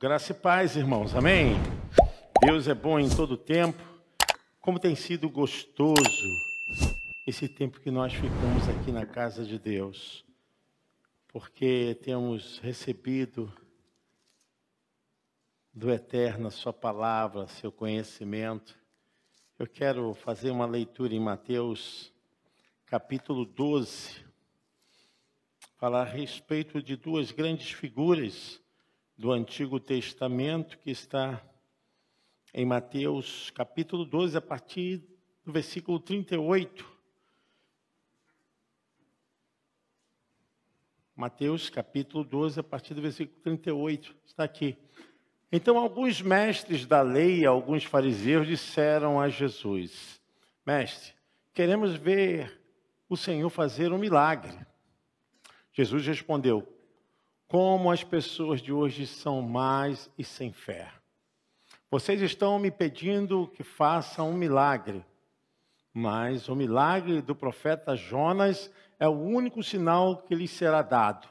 Graça 0.00 0.32
e 0.32 0.34
paz, 0.34 0.74
irmãos. 0.74 1.14
Amém. 1.14 1.54
Deus 2.44 2.66
é 2.66 2.74
bom 2.74 2.98
em 2.98 3.08
todo 3.08 3.36
tempo. 3.36 3.80
Como 4.60 4.80
tem 4.80 4.96
sido 4.96 5.30
gostoso 5.30 5.94
esse 7.28 7.48
tempo 7.48 7.80
que 7.80 7.92
nós 7.92 8.12
ficamos 8.12 8.68
aqui 8.68 8.90
na 8.90 9.06
casa 9.06 9.44
de 9.44 9.56
Deus, 9.56 10.26
porque 11.28 11.96
temos 12.02 12.58
recebido 12.58 13.50
do 15.72 15.90
Eterno 15.92 16.48
a 16.48 16.50
Sua 16.50 16.72
palavra, 16.72 17.46
seu 17.46 17.70
conhecimento. 17.70 18.76
Eu 19.56 19.68
quero 19.68 20.12
fazer 20.12 20.50
uma 20.50 20.66
leitura 20.66 21.14
em 21.14 21.20
Mateus, 21.20 22.12
capítulo 22.84 23.44
12, 23.44 24.24
falar 25.78 26.02
a 26.02 26.10
respeito 26.10 26.82
de 26.82 26.96
duas 26.96 27.30
grandes 27.30 27.70
figuras 27.70 28.60
do 29.16 29.30
Antigo 29.30 29.78
Testamento 29.78 30.78
que 30.78 30.90
está 30.90 31.40
em 32.52 32.64
Mateus 32.64 33.50
capítulo 33.50 34.04
12, 34.04 34.36
a 34.36 34.40
partir 34.40 35.02
do 35.44 35.52
versículo 35.52 36.00
38. 36.00 36.92
Mateus 41.14 41.70
capítulo 41.70 42.24
12, 42.24 42.58
a 42.58 42.62
partir 42.62 42.94
do 42.94 43.00
versículo 43.00 43.40
38, 43.40 44.16
está 44.26 44.42
aqui. 44.42 44.76
Então, 45.50 45.78
alguns 45.78 46.20
mestres 46.20 46.84
da 46.84 47.00
lei, 47.00 47.46
alguns 47.46 47.84
fariseus 47.84 48.46
disseram 48.48 49.20
a 49.20 49.28
Jesus: 49.28 50.20
Mestre, 50.66 51.14
queremos 51.52 51.94
ver 51.94 52.60
o 53.08 53.16
Senhor 53.16 53.48
fazer 53.48 53.92
um 53.92 53.98
milagre. 53.98 54.58
Jesus 55.72 56.04
respondeu: 56.04 56.73
como 57.54 57.88
as 57.88 58.02
pessoas 58.02 58.60
de 58.60 58.72
hoje 58.72 59.06
são 59.06 59.40
mais 59.40 60.10
e 60.18 60.24
sem 60.24 60.52
fé. 60.52 60.90
Vocês 61.88 62.20
estão 62.20 62.58
me 62.58 62.68
pedindo 62.68 63.46
que 63.46 63.62
faça 63.62 64.24
um 64.24 64.32
milagre, 64.32 65.04
mas 65.92 66.48
o 66.48 66.56
milagre 66.56 67.22
do 67.22 67.32
profeta 67.32 67.94
Jonas 67.94 68.72
é 68.98 69.06
o 69.06 69.12
único 69.12 69.62
sinal 69.62 70.16
que 70.16 70.34
lhes 70.34 70.50
será 70.50 70.82
dado. 70.82 71.28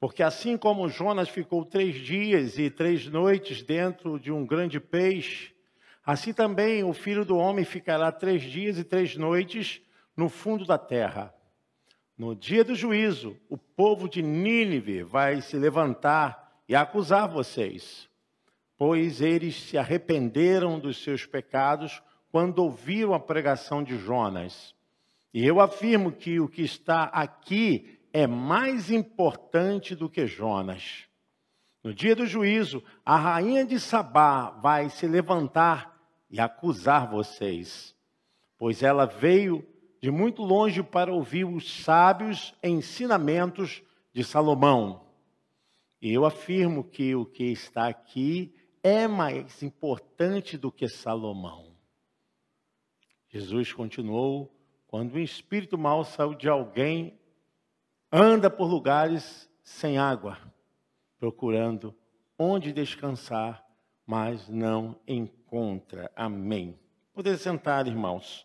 Porque 0.00 0.22
assim 0.22 0.56
como 0.56 0.88
Jonas 0.88 1.28
ficou 1.28 1.62
três 1.62 1.96
dias 1.96 2.58
e 2.58 2.70
três 2.70 3.06
noites 3.06 3.62
dentro 3.62 4.18
de 4.18 4.32
um 4.32 4.46
grande 4.46 4.80
peixe, 4.80 5.54
assim 6.06 6.32
também 6.32 6.84
o 6.84 6.94
filho 6.94 7.26
do 7.26 7.36
homem 7.36 7.66
ficará 7.66 8.10
três 8.10 8.40
dias 8.40 8.78
e 8.78 8.82
três 8.82 9.14
noites 9.14 9.82
no 10.16 10.30
fundo 10.30 10.64
da 10.64 10.78
terra. 10.78 11.34
No 12.22 12.36
dia 12.36 12.62
do 12.62 12.76
juízo, 12.76 13.36
o 13.50 13.58
povo 13.58 14.08
de 14.08 14.22
Nínive 14.22 15.02
vai 15.02 15.40
se 15.40 15.56
levantar 15.56 16.62
e 16.68 16.74
acusar 16.76 17.26
vocês, 17.26 18.08
pois 18.78 19.20
eles 19.20 19.56
se 19.56 19.76
arrependeram 19.76 20.78
dos 20.78 21.02
seus 21.02 21.26
pecados 21.26 22.00
quando 22.30 22.60
ouviram 22.60 23.12
a 23.12 23.18
pregação 23.18 23.82
de 23.82 23.98
Jonas. 23.98 24.72
E 25.34 25.44
eu 25.44 25.58
afirmo 25.58 26.12
que 26.12 26.38
o 26.38 26.46
que 26.46 26.62
está 26.62 27.06
aqui 27.06 27.98
é 28.12 28.24
mais 28.24 28.88
importante 28.88 29.96
do 29.96 30.08
que 30.08 30.24
Jonas. 30.24 31.08
No 31.82 31.92
dia 31.92 32.14
do 32.14 32.24
juízo, 32.24 32.84
a 33.04 33.16
rainha 33.16 33.64
de 33.64 33.80
Sabá 33.80 34.48
vai 34.62 34.90
se 34.90 35.08
levantar 35.08 36.00
e 36.30 36.38
acusar 36.38 37.10
vocês, 37.10 37.96
pois 38.56 38.80
ela 38.80 39.06
veio 39.06 39.66
de 40.02 40.10
muito 40.10 40.42
longe 40.42 40.82
para 40.82 41.14
ouvir 41.14 41.44
os 41.44 41.84
sábios 41.84 42.52
ensinamentos 42.60 43.84
de 44.12 44.24
Salomão. 44.24 45.06
E 46.00 46.12
eu 46.12 46.24
afirmo 46.24 46.82
que 46.82 47.14
o 47.14 47.24
que 47.24 47.44
está 47.44 47.86
aqui 47.86 48.52
é 48.82 49.06
mais 49.06 49.62
importante 49.62 50.58
do 50.58 50.72
que 50.72 50.88
Salomão. 50.88 51.76
Jesus 53.28 53.72
continuou: 53.72 54.52
quando 54.88 55.14
um 55.14 55.20
espírito 55.20 55.78
mau 55.78 56.04
saiu 56.04 56.34
de 56.34 56.48
alguém, 56.48 57.16
anda 58.10 58.50
por 58.50 58.66
lugares 58.66 59.48
sem 59.62 59.98
água, 59.98 60.36
procurando 61.16 61.94
onde 62.36 62.72
descansar, 62.72 63.64
mas 64.04 64.48
não 64.48 64.98
encontra. 65.06 66.10
Amém. 66.16 66.76
Poder 67.14 67.38
sentar, 67.38 67.86
irmãos. 67.86 68.44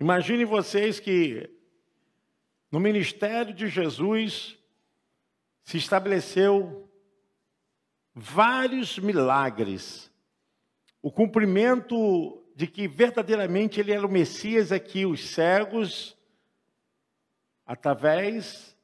Imagine 0.00 0.46
vocês 0.46 0.98
que 0.98 1.50
no 2.72 2.80
ministério 2.80 3.52
de 3.52 3.68
Jesus 3.68 4.56
se 5.62 5.76
estabeleceu 5.76 6.90
vários 8.14 8.98
milagres. 8.98 10.10
O 11.02 11.12
cumprimento 11.12 12.42
de 12.56 12.66
que 12.66 12.88
verdadeiramente 12.88 13.78
ele 13.78 13.92
era 13.92 14.06
o 14.06 14.10
Messias 14.10 14.72
é 14.72 14.78
que 14.78 15.04
os 15.04 15.20
cegos, 15.28 16.16
através 17.66 18.74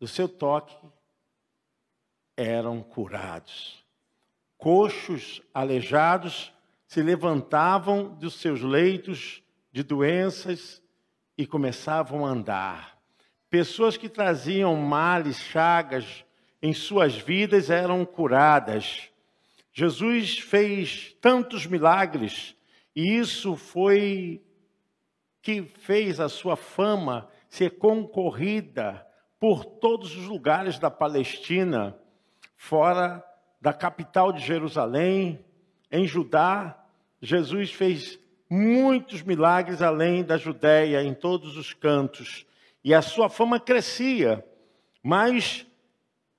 do 0.00 0.08
seu 0.08 0.28
toque, 0.28 0.76
eram 2.36 2.82
curados. 2.82 3.86
Coxos, 4.58 5.40
aleijados, 5.54 6.52
se 6.88 7.00
levantavam 7.02 8.16
dos 8.16 8.34
seus 8.34 8.62
leitos 8.62 9.44
de 9.72 9.82
doenças 9.82 10.82
e 11.36 11.46
começavam 11.46 12.26
a 12.26 12.30
andar. 12.30 12.98
Pessoas 13.48 13.96
que 13.96 14.08
traziam 14.08 14.76
males, 14.76 15.38
chagas 15.38 16.24
em 16.62 16.72
suas 16.72 17.16
vidas 17.16 17.70
eram 17.70 18.04
curadas. 18.04 19.10
Jesus 19.72 20.38
fez 20.38 21.16
tantos 21.20 21.66
milagres 21.66 22.54
e 22.94 23.16
isso 23.16 23.56
foi 23.56 24.42
que 25.42 25.62
fez 25.62 26.20
a 26.20 26.28
sua 26.28 26.56
fama 26.56 27.28
ser 27.48 27.78
concorrida 27.78 29.06
por 29.38 29.64
todos 29.64 30.14
os 30.16 30.26
lugares 30.26 30.78
da 30.78 30.90
Palestina, 30.90 31.98
fora 32.56 33.24
da 33.60 33.72
capital 33.72 34.32
de 34.32 34.44
Jerusalém, 34.44 35.42
em 35.90 36.06
Judá. 36.06 36.78
Jesus 37.22 37.72
fez 37.72 38.19
muitos 38.50 39.22
milagres 39.22 39.80
além 39.80 40.24
da 40.24 40.36
Judéia, 40.36 41.02
em 41.04 41.14
todos 41.14 41.56
os 41.56 41.72
cantos, 41.72 42.44
e 42.82 42.92
a 42.92 43.00
sua 43.00 43.28
fama 43.28 43.60
crescia, 43.60 44.44
mas 45.02 45.64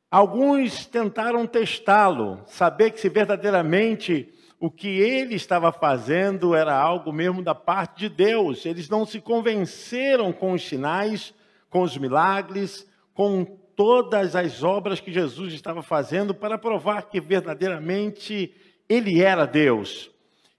alguns 0.09 0.85
tentaram 0.85 1.47
testá-lo, 1.47 2.43
saber 2.47 2.91
que 2.91 2.99
se 2.99 3.07
verdadeiramente 3.07 4.33
o 4.59 4.69
que 4.69 4.99
ele 4.99 5.35
estava 5.35 5.71
fazendo 5.71 6.53
era 6.53 6.75
algo 6.75 7.13
mesmo 7.13 7.41
da 7.41 7.55
parte 7.55 8.01
de 8.01 8.09
Deus. 8.09 8.63
Eles 8.65 8.87
não 8.89 9.07
se 9.07 9.19
convenceram 9.19 10.31
com 10.31 10.51
os 10.51 10.67
sinais, 10.67 11.33
com 11.67 11.81
os 11.81 11.97
milagres, 11.97 12.87
com 13.13 13.43
todas 13.75 14.35
as 14.35 14.63
obras 14.63 14.99
que 14.99 15.11
Jesus 15.11 15.53
estava 15.53 15.81
fazendo 15.81 16.35
para 16.35 16.59
provar 16.59 17.09
que 17.09 17.19
verdadeiramente 17.19 18.53
ele 18.87 19.21
era 19.21 19.47
Deus. 19.47 20.11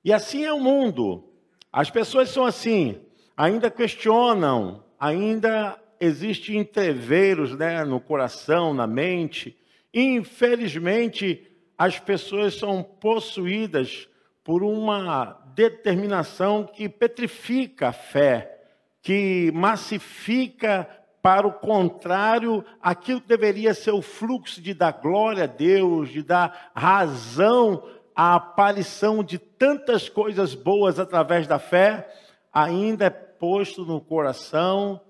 E 0.05 0.13
assim 0.13 0.45
é 0.45 0.53
o 0.53 0.59
mundo. 0.59 1.32
As 1.73 1.91
pessoas 1.91 2.29
são 2.29 2.45
assim, 2.45 3.01
ainda 3.35 3.71
questionam, 3.71 4.85
ainda 5.01 5.79
existem 5.99 6.59
entreveiros 6.59 7.57
né, 7.57 7.83
no 7.83 7.99
coração, 7.99 8.75
na 8.75 8.87
mente. 8.87 9.57
Infelizmente, 9.95 11.49
as 11.79 11.99
pessoas 11.99 12.59
são 12.59 12.83
possuídas 12.83 14.07
por 14.45 14.63
uma 14.63 15.41
determinação 15.55 16.67
que 16.67 16.89
petrifica 16.89 17.89
a 17.89 17.93
fé, 17.93 18.61
que 19.01 19.51
massifica 19.55 20.87
para 21.23 21.47
o 21.47 21.53
contrário 21.53 22.65
aquilo 22.83 23.21
que 23.21 23.29
deveria 23.29 23.73
ser 23.73 23.93
o 23.93 24.03
fluxo 24.03 24.61
de 24.61 24.75
dar 24.75 24.93
glória 24.93 25.45
a 25.45 25.47
Deus, 25.47 26.11
de 26.11 26.23
dar 26.23 26.71
razão 26.75 27.83
a 28.15 28.35
aparição 28.35 29.23
de 29.23 29.39
tantas 29.39 30.09
coisas 30.09 30.55
boas 30.55 30.99
através 30.99 31.47
da 31.47 31.59
fé, 31.59 32.09
ainda 32.53 33.07
é 33.07 33.11
posto 33.11 33.85
no 33.85 34.01
coração 34.01 35.01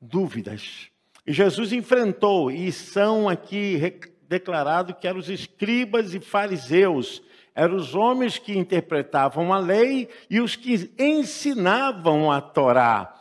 dúvidas. 0.00 0.90
E 1.26 1.32
Jesus 1.32 1.72
enfrentou, 1.72 2.50
e 2.50 2.70
são 2.70 3.28
aqui 3.28 3.98
declarado 4.28 4.94
que 4.94 5.06
eram 5.06 5.18
os 5.18 5.28
escribas 5.28 6.12
e 6.12 6.20
fariseus, 6.20 7.22
eram 7.54 7.76
os 7.76 7.94
homens 7.94 8.36
que 8.38 8.58
interpretavam 8.58 9.52
a 9.52 9.58
lei 9.58 10.08
e 10.28 10.40
os 10.40 10.56
que 10.56 10.92
ensinavam 10.98 12.30
a 12.30 12.40
Torá. 12.40 13.14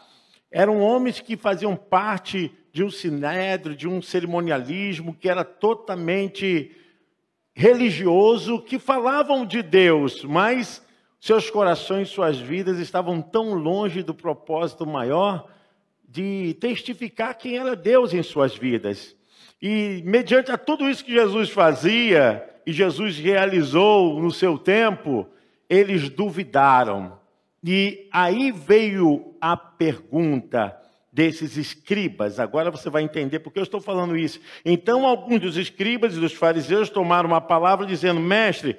Eram 0.51 0.81
homens 0.81 1.19
que 1.19 1.37
faziam 1.37 1.75
parte 1.75 2.51
de 2.71 2.83
um 2.83 2.89
sinédrio, 2.89 3.75
de 3.75 3.87
um 3.87 4.01
cerimonialismo 4.01 5.13
que 5.13 5.29
era 5.29 5.43
totalmente 5.43 6.75
religioso 7.53 8.59
que 8.59 8.79
falavam 8.79 9.45
de 9.45 9.61
Deus, 9.61 10.23
mas 10.23 10.83
seus 11.19 11.49
corações, 11.49 12.09
suas 12.09 12.37
vidas 12.37 12.79
estavam 12.79 13.21
tão 13.21 13.53
longe 13.53 14.03
do 14.03 14.13
propósito 14.13 14.85
maior 14.85 15.47
de 16.07 16.55
testificar 16.59 17.37
quem 17.37 17.57
era 17.57 17.75
Deus 17.75 18.13
em 18.13 18.21
suas 18.21 18.55
vidas. 18.55 19.15
E 19.61 20.03
mediante 20.05 20.51
a 20.51 20.57
tudo 20.57 20.89
isso 20.89 21.05
que 21.05 21.13
Jesus 21.13 21.49
fazia 21.49 22.43
e 22.65 22.73
Jesus 22.73 23.17
realizou 23.17 24.21
no 24.21 24.31
seu 24.31 24.57
tempo, 24.57 25.25
eles 25.69 26.09
duvidaram. 26.09 27.17
E 27.63 28.09
aí 28.11 28.51
veio 28.51 29.33
a 29.39 29.55
pergunta: 29.55 30.77
desses 31.13 31.55
escribas. 31.57 32.39
Agora 32.39 32.71
você 32.71 32.89
vai 32.89 33.03
entender 33.03 33.37
por 33.39 33.53
que 33.53 33.59
eu 33.59 33.63
estou 33.63 33.79
falando 33.79 34.17
isso. 34.17 34.39
Então, 34.65 35.05
alguns 35.05 35.39
dos 35.39 35.57
escribas 35.57 36.17
e 36.17 36.19
dos 36.19 36.33
fariseus 36.33 36.89
tomaram 36.89 37.29
uma 37.29 37.39
palavra 37.39 37.85
dizendo: 37.85 38.19
Mestre, 38.19 38.75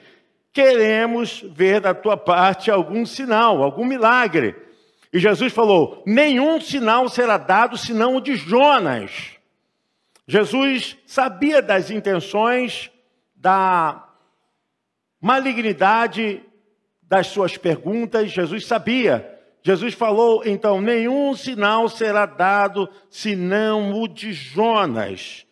queremos 0.52 1.44
ver 1.54 1.80
da 1.80 1.94
tua 1.94 2.16
parte 2.16 2.72
algum 2.72 3.06
sinal, 3.06 3.62
algum 3.62 3.84
milagre. 3.84 4.56
E 5.12 5.20
Jesus 5.20 5.52
falou: 5.52 6.02
Nenhum 6.04 6.60
sinal 6.60 7.08
será 7.08 7.38
dado 7.38 7.78
senão 7.78 8.16
o 8.16 8.20
de 8.20 8.34
Jonas. 8.34 9.30
Jesus 10.26 10.96
sabia 11.06 11.62
das 11.62 11.88
intenções, 11.88 12.90
da 13.36 14.08
malignidade 15.20 16.42
das 17.02 17.28
suas 17.28 17.56
perguntas, 17.56 18.30
Jesus 18.30 18.66
sabia. 18.66 19.33
Jesus 19.66 19.94
falou, 19.94 20.42
então, 20.44 20.78
nenhum 20.78 21.34
sinal 21.34 21.88
será 21.88 22.26
dado 22.26 22.86
senão 23.08 23.98
o 23.98 24.06
de 24.06 24.30
Jonas. 24.30 25.46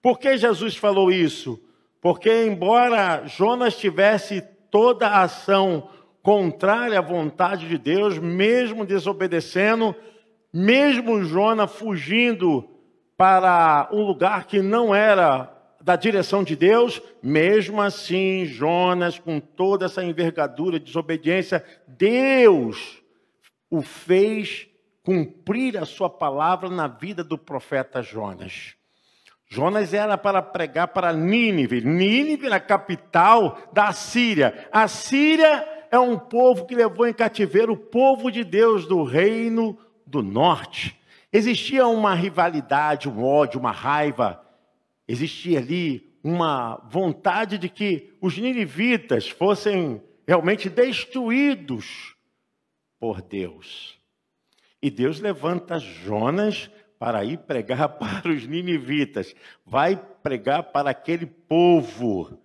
Por 0.00 0.20
que 0.20 0.36
Jesus 0.36 0.76
falou 0.76 1.10
isso? 1.10 1.60
Porque, 2.00 2.46
embora 2.46 3.26
Jonas 3.26 3.76
tivesse 3.76 4.40
toda 4.70 5.08
a 5.08 5.22
ação 5.22 5.88
contrária 6.22 6.96
à 6.96 7.02
vontade 7.02 7.66
de 7.68 7.76
Deus, 7.76 8.20
mesmo 8.20 8.86
desobedecendo, 8.86 9.96
mesmo 10.52 11.24
Jonas 11.24 11.72
fugindo 11.72 12.68
para 13.16 13.88
um 13.90 14.02
lugar 14.02 14.46
que 14.46 14.62
não 14.62 14.94
era 14.94 15.52
da 15.82 15.96
direção 15.96 16.44
de 16.44 16.54
Deus, 16.54 17.02
mesmo 17.20 17.82
assim, 17.82 18.44
Jonas, 18.44 19.18
com 19.18 19.40
toda 19.40 19.86
essa 19.86 20.04
envergadura 20.04 20.78
de 20.78 20.84
desobediência, 20.84 21.64
Deus 21.88 22.95
o 23.70 23.82
fez 23.82 24.68
cumprir 25.02 25.78
a 25.78 25.84
sua 25.84 26.10
palavra 26.10 26.68
na 26.68 26.88
vida 26.88 27.22
do 27.22 27.38
profeta 27.38 28.02
Jonas. 28.02 28.74
Jonas 29.48 29.94
era 29.94 30.18
para 30.18 30.42
pregar 30.42 30.88
para 30.88 31.12
Nínive. 31.12 31.80
Nínive 31.80 32.46
era 32.46 32.56
a 32.56 32.60
capital 32.60 33.58
da 33.72 33.92
Síria. 33.92 34.68
A 34.72 34.88
Síria 34.88 35.64
é 35.90 35.98
um 35.98 36.18
povo 36.18 36.66
que 36.66 36.74
levou 36.74 37.06
em 37.06 37.12
cativeiro 37.12 37.74
o 37.74 37.76
povo 37.76 38.30
de 38.30 38.42
Deus 38.42 38.86
do 38.86 39.04
reino 39.04 39.78
do 40.04 40.22
norte. 40.22 41.00
Existia 41.32 41.86
uma 41.86 42.14
rivalidade, 42.14 43.08
um 43.08 43.24
ódio, 43.24 43.60
uma 43.60 43.70
raiva. 43.70 44.44
Existia 45.06 45.60
ali 45.60 46.12
uma 46.24 46.82
vontade 46.90 47.56
de 47.56 47.68
que 47.68 48.12
os 48.20 48.36
ninivitas 48.36 49.28
fossem 49.28 50.02
realmente 50.26 50.68
destruídos 50.68 52.15
por 52.98 53.22
Deus. 53.22 53.98
E 54.82 54.90
Deus 54.90 55.20
levanta 55.20 55.78
Jonas 55.78 56.70
para 56.98 57.24
ir 57.24 57.38
pregar 57.38 57.88
para 57.98 58.30
os 58.30 58.46
ninivitas, 58.46 59.34
vai 59.64 59.96
pregar 59.96 60.64
para 60.64 60.90
aquele 60.90 61.26
povo. 61.26 62.38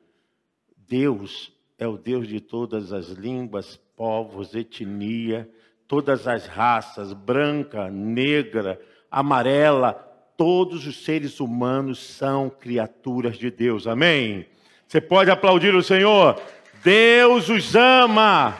Deus 0.78 1.54
é 1.78 1.88
o 1.88 1.98
Deus 1.98 2.28
de 2.28 2.40
todas 2.40 2.92
as 2.92 3.10
línguas, 3.10 3.78
povos, 3.96 4.54
etnia, 4.54 5.50
todas 5.88 6.28
as 6.28 6.46
raças, 6.46 7.14
branca, 7.14 7.90
negra, 7.90 8.80
amarela, 9.10 9.94
todos 10.38 10.88
os 10.88 11.04
seres 11.04 11.40
humanos 11.40 12.00
são 12.00 12.50
criaturas 12.50 13.38
de 13.38 13.52
Deus. 13.52 13.88
Amém? 13.88 14.46
Você 14.88 15.00
pode 15.00 15.30
aplaudir 15.30 15.74
o 15.76 15.84
Senhor? 15.84 16.42
Deus 16.84 17.50
os 17.50 17.76
ama. 17.76 18.58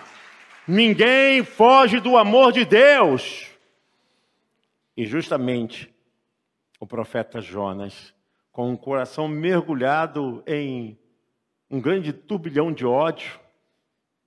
Ninguém 0.68 1.44
foge 1.44 2.00
do 2.00 2.18
amor 2.18 2.52
de 2.52 2.66
Deus. 2.66 3.50
E 4.96 5.06
justamente 5.06 5.94
o 6.80 6.86
profeta 6.86 7.42
Jonas, 7.42 8.14
com 8.52 8.70
um 8.70 8.78
coração 8.78 9.28
mergulhado 9.28 10.44
em 10.46 10.98
um 11.70 11.80
grande 11.80 12.12
turbilhão 12.12 12.72
de 12.72 12.86
ódio, 12.86 13.40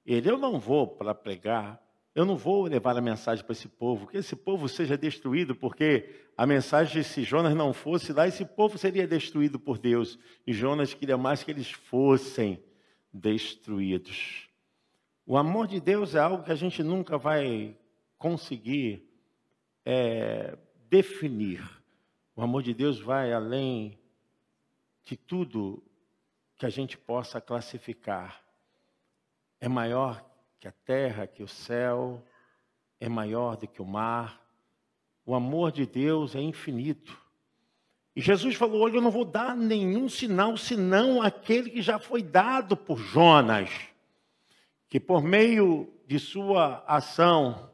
ele, 0.05 0.31
eu 0.31 0.39
não 0.39 0.59
vou 0.59 0.87
para 0.87 1.15
pregar, 1.15 1.81
eu 2.15 2.25
não 2.25 2.37
vou 2.37 2.65
levar 2.65 2.97
a 2.97 3.01
mensagem 3.01 3.45
para 3.45 3.53
esse 3.53 3.69
povo, 3.69 4.07
que 4.07 4.17
esse 4.17 4.37
povo 4.37 4.69
seja 4.69 4.97
destruído, 4.97 5.55
porque 5.55 6.09
a 6.37 6.47
mensagem, 6.47 7.03
se 7.03 7.23
Jonas 7.23 7.55
não 7.55 7.73
fosse 7.73 8.13
lá, 8.13 8.27
esse 8.27 8.45
povo 8.45 8.77
seria 8.79 9.07
destruído 9.07 9.59
por 9.59 9.79
Deus. 9.79 10.19
E 10.47 10.53
Jonas 10.53 10.95
queria 10.95 11.17
mais 11.17 11.43
que 11.43 11.51
eles 11.51 11.71
fossem 11.71 12.63
destruídos. 13.13 14.49
O 15.27 15.39
amor 15.39 15.67
de 15.67 15.81
Deus 15.81 16.15
é 16.15 16.19
algo 16.19 16.45
que 16.45 16.53
a 16.53 16.57
gente 16.57 16.83
nunca 16.83 17.17
vai 17.17 17.75
conseguir 18.19 19.09
é, 19.83 20.59
definir. 20.91 21.67
O 22.37 22.43
amor 22.43 22.63
de 22.63 22.75
Deus 22.75 23.01
vai 23.01 23.33
além 23.33 23.99
de 25.03 25.17
tudo 25.17 25.83
que 26.57 26.67
a 26.67 26.69
gente 26.69 26.99
possa 26.99 27.41
classificar. 27.41 28.45
É 29.59 29.67
maior 29.67 30.23
que 30.61 30.69
a 30.69 30.73
terra, 30.73 31.27
que 31.27 31.43
o 31.43 31.49
céu, 31.49 32.23
é 33.01 33.09
maior 33.09 33.57
do 33.57 33.67
que 33.67 33.81
o 33.81 33.87
mar. 33.87 34.47
O 35.25 35.35
amor 35.35 35.73
de 35.73 35.87
Deus 35.87 36.35
é 36.35 36.41
infinito. 36.41 37.19
E 38.15 38.21
Jesus 38.21 38.57
falou: 38.57 38.83
Olha, 38.83 38.97
eu 38.97 39.03
não 39.03 39.11
vou 39.11 39.25
dar 39.25 39.57
nenhum 39.57 40.07
sinal 40.07 40.55
senão 40.59 41.23
aquele 41.23 41.71
que 41.71 41.81
já 41.81 41.99
foi 41.99 42.23
dado 42.23 42.77
por 42.77 42.99
Jonas 42.99 43.94
que 44.95 45.01
por 45.01 45.25
meio 45.25 45.93
de 46.07 46.21
sua 46.21 46.85
ação, 46.87 47.69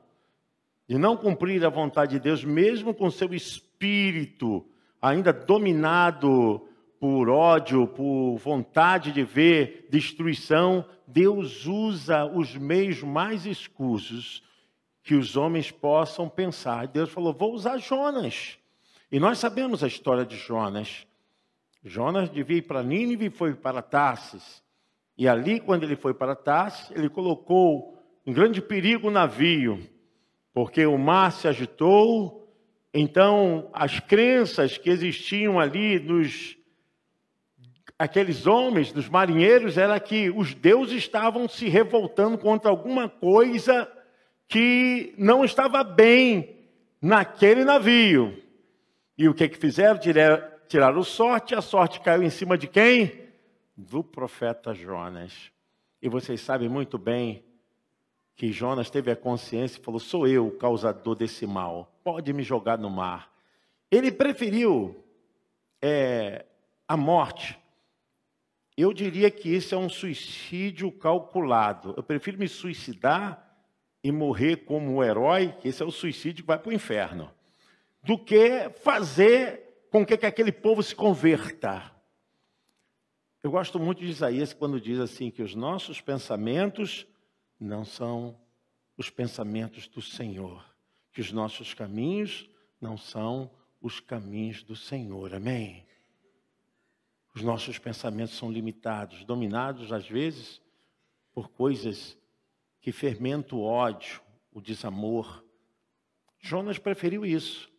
de 0.89 0.97
não 0.97 1.19
cumprir 1.19 1.63
a 1.67 1.69
vontade 1.69 2.13
de 2.13 2.19
Deus, 2.19 2.43
mesmo 2.43 2.95
com 2.95 3.11
seu 3.11 3.35
espírito 3.35 4.67
ainda 5.03 5.31
dominado 5.31 6.67
por 6.99 7.29
ódio, 7.29 7.87
por 7.87 8.39
vontade 8.39 9.13
de 9.13 9.23
ver 9.23 9.87
destruição, 9.91 10.83
Deus 11.07 11.67
usa 11.67 12.25
os 12.25 12.57
meios 12.57 13.03
mais 13.03 13.45
escusos 13.45 14.43
que 15.03 15.15
os 15.15 15.37
homens 15.37 15.71
possam 15.71 16.27
pensar. 16.27 16.87
Deus 16.89 17.11
falou: 17.11 17.35
vou 17.35 17.53
usar 17.53 17.77
Jonas. 17.77 18.57
E 19.13 19.21
nós 19.21 19.37
sabemos 19.37 19.85
a 19.85 19.87
história 19.87 20.25
de 20.25 20.39
Jonas. 20.39 21.07
Jonas 21.85 22.31
devia 22.31 22.57
ir 22.57 22.63
para 22.63 22.83
Nínive 22.83 23.27
e 23.27 23.31
foi 23.31 23.53
para 23.55 23.83
Tarsis. 23.83 24.63
E 25.21 25.29
ali, 25.29 25.61
quando 25.61 25.83
ele 25.83 25.97
foi 25.97 26.15
para 26.15 26.35
Tarsis, 26.35 26.91
ele 26.93 27.11
colocou 27.11 28.03
em 28.27 28.33
grande 28.33 28.63
perigo 28.63 29.09
o 29.09 29.11
navio, 29.11 29.79
porque 30.51 30.87
o 30.87 30.97
mar 30.97 31.31
se 31.31 31.47
agitou. 31.47 32.51
Então, 32.95 33.69
as 33.75 34.01
crenças 34.01 34.79
que 34.79 34.89
existiam 34.89 35.61
ali 35.61 36.01
nos 36.01 36.57
aqueles 37.99 38.47
homens, 38.47 38.93
dos 38.93 39.11
marinheiros, 39.11 39.77
era 39.77 40.01
que 40.01 40.31
os 40.31 40.55
deuses 40.55 40.97
estavam 40.97 41.47
se 41.47 41.69
revoltando 41.69 42.39
contra 42.39 42.71
alguma 42.71 43.07
coisa 43.07 43.87
que 44.49 45.13
não 45.19 45.45
estava 45.45 45.85
bem 45.85 46.65
naquele 46.99 47.63
navio. 47.63 48.43
E 49.19 49.29
o 49.29 49.35
que 49.35 49.51
que 49.51 49.59
fizeram? 49.59 50.01
Tiraram 50.67 51.03
sorte, 51.03 51.55
a 51.55 51.61
sorte 51.61 52.01
caiu 52.01 52.23
em 52.23 52.31
cima 52.31 52.57
de 52.57 52.67
quem? 52.67 53.29
Do 53.81 54.05
profeta 54.05 54.75
Jonas. 54.75 55.51
E 56.03 56.09
vocês 56.09 56.41
sabem 56.41 56.69
muito 56.69 56.99
bem 56.99 57.45
que 58.37 58.53
Jonas 58.53 58.91
teve 58.91 59.11
a 59.11 59.17
consciência 59.17 59.79
e 59.79 59.83
falou: 59.83 59.99
sou 59.99 60.27
eu 60.27 60.47
o 60.47 60.57
causador 60.57 61.15
desse 61.15 61.47
mal, 61.47 61.93
pode 62.05 62.33
me 62.33 62.43
jogar 62.43 62.79
no 62.79 62.91
mar. 62.91 63.33
Ele 63.91 64.13
preferiu 64.13 65.05
é, 65.81 66.45
a 66.87 66.97
morte. 66.97 67.59
Eu 68.77 68.93
diria 68.93 69.31
que 69.31 69.49
isso 69.49 69.75
é 69.75 69.79
um 69.79 69.89
suicídio 69.89 70.91
calculado. 70.93 71.93
Eu 71.97 72.03
prefiro 72.03 72.39
me 72.39 72.49
suicidar 72.49 73.47
e 74.03 74.11
morrer 74.11 74.59
como 74.59 74.95
um 74.95 75.03
herói, 75.03 75.55
que 75.61 75.69
esse 75.69 75.83
é 75.83 75.87
o 75.87 75.91
suicídio 75.91 76.45
que 76.45 76.49
vai 76.49 76.59
para 76.59 76.71
o 76.71 76.73
inferno, 76.73 77.31
do 78.03 78.17
que 78.17 78.71
fazer 78.83 79.87
com 79.91 80.07
que 80.07 80.15
aquele 80.15 80.53
povo 80.53 80.83
se 80.83 80.95
converta. 80.95 82.00
Eu 83.43 83.51
gosto 83.51 83.79
muito 83.81 84.01
de 84.01 84.11
Isaías 84.11 84.53
quando 84.53 84.79
diz 84.79 84.99
assim 84.99 85.31
que 85.31 85.43
os 85.43 85.55
nossos 85.55 85.99
pensamentos 85.99 87.07
não 87.59 87.87
são 87.87 88.39
os 88.99 89.09
pensamentos 89.09 89.89
do 89.89 90.03
Senhor, 90.03 90.63
que 91.11 91.23
os 91.23 91.33
nossos 91.33 91.73
caminhos 91.73 92.51
não 92.79 92.99
são 92.99 93.51
os 93.81 93.99
caminhos 93.99 94.63
do 94.63 94.77
Senhor. 94.77 95.35
Amém. 95.35 95.87
Os 97.35 97.41
nossos 97.43 97.79
pensamentos 97.79 98.37
são 98.37 98.53
limitados, 98.53 99.25
dominados 99.25 99.91
às 99.91 100.07
vezes 100.07 100.61
por 101.33 101.49
coisas 101.49 102.19
que 102.83 102.93
fermentam 102.93 103.59
o 103.59 103.65
ódio, 103.65 104.21
o 104.53 104.61
desamor. 104.61 105.43
Jonas 106.39 106.79
preferiu 106.79 107.25
isso. 107.25 107.73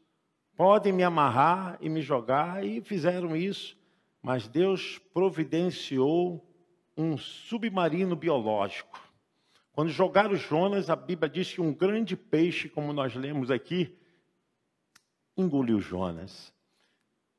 Podem 0.56 0.92
me 0.92 1.04
amarrar 1.04 1.78
e 1.82 1.88
me 1.88 2.02
jogar, 2.02 2.66
e 2.66 2.82
fizeram 2.82 3.36
isso. 3.36 3.80
Mas 4.22 4.48
Deus 4.48 5.00
providenciou 5.14 6.46
um 6.96 7.18
submarino 7.18 8.16
biológico. 8.16 9.00
Quando 9.72 9.90
jogaram 9.90 10.36
Jonas, 10.36 10.90
a 10.90 10.96
Bíblia 10.96 11.30
diz 11.30 11.52
que 11.52 11.62
um 11.62 11.74
grande 11.74 12.16
peixe, 12.16 12.70
como 12.70 12.94
nós 12.94 13.16
lemos 13.16 13.50
aqui, 13.50 13.98
engoliu 15.36 15.80
Jonas. 15.80 16.54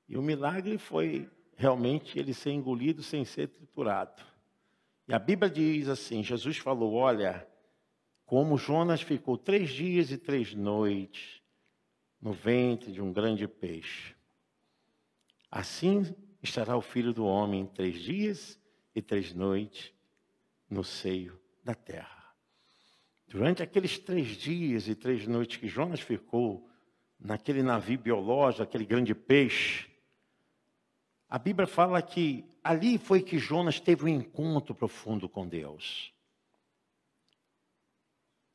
E 0.08 0.16
o 0.16 0.22
milagre 0.22 0.78
foi 0.78 1.30
realmente 1.56 2.18
ele 2.18 2.34
ser 2.34 2.50
engolido 2.50 3.02
sem 3.02 3.24
ser 3.24 3.48
triturado. 3.48 4.22
E 5.06 5.14
a 5.14 5.18
Bíblia 5.18 5.50
diz 5.50 5.88
assim: 5.88 6.22
Jesus 6.22 6.58
falou: 6.58 6.94
Olha, 6.94 7.46
como 8.24 8.56
Jonas 8.56 9.02
ficou 9.02 9.36
três 9.36 9.70
dias 9.70 10.10
e 10.10 10.18
três 10.18 10.54
noites 10.54 11.42
no 12.20 12.32
ventre 12.32 12.90
de 12.90 13.02
um 13.02 13.12
grande 13.12 13.46
peixe, 13.46 14.14
assim 15.50 16.14
estará 16.42 16.76
o 16.76 16.82
filho 16.82 17.12
do 17.12 17.24
homem 17.24 17.66
três 17.66 18.00
dias 18.00 18.58
e 18.94 19.00
três 19.00 19.32
noites 19.32 19.92
no 20.68 20.82
seio 20.82 21.40
da 21.62 21.74
terra. 21.74 22.34
Durante 23.28 23.62
aqueles 23.62 23.98
três 23.98 24.36
dias 24.36 24.88
e 24.88 24.94
três 24.94 25.26
noites 25.26 25.56
que 25.56 25.68
Jonas 25.68 26.00
ficou 26.00 26.68
naquele 27.18 27.62
navio 27.62 27.98
biológico, 27.98 28.62
aquele 28.62 28.84
grande 28.84 29.14
peixe, 29.14 29.88
a 31.28 31.38
Bíblia 31.38 31.66
fala 31.66 32.02
que 32.02 32.44
ali 32.62 32.98
foi 32.98 33.22
que 33.22 33.38
Jonas 33.38 33.80
teve 33.80 34.04
um 34.04 34.08
encontro 34.08 34.74
profundo 34.74 35.28
com 35.28 35.48
Deus. 35.48 36.12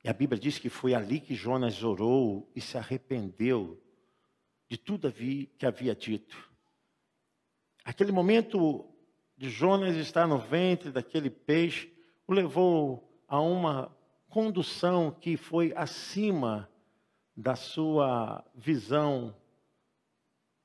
E 0.03 0.09
a 0.09 0.13
Bíblia 0.13 0.39
diz 0.39 0.59
que 0.59 0.69
foi 0.69 0.93
ali 0.93 1.19
que 1.19 1.33
Jonas 1.33 1.81
orou 1.81 2.51
e 2.55 2.61
se 2.61 2.77
arrependeu 2.77 3.81
de 4.69 4.77
tudo 4.77 5.11
que 5.11 5.65
havia 5.65 5.95
dito. 5.95 6.37
Aquele 7.87 8.11
momento 8.11 8.85
de 9.37 9.49
Jonas 9.49 9.95
estar 9.95 10.27
no 10.27 10.37
ventre 10.39 10.91
daquele 10.91 11.29
peixe 11.29 11.89
o 12.27 12.33
levou 12.33 13.17
a 13.25 13.39
uma 13.39 13.95
condução 14.27 15.09
que 15.09 15.37
foi 15.37 15.71
acima 15.73 16.69
da 17.33 17.55
sua 17.55 18.43
visão 18.53 19.33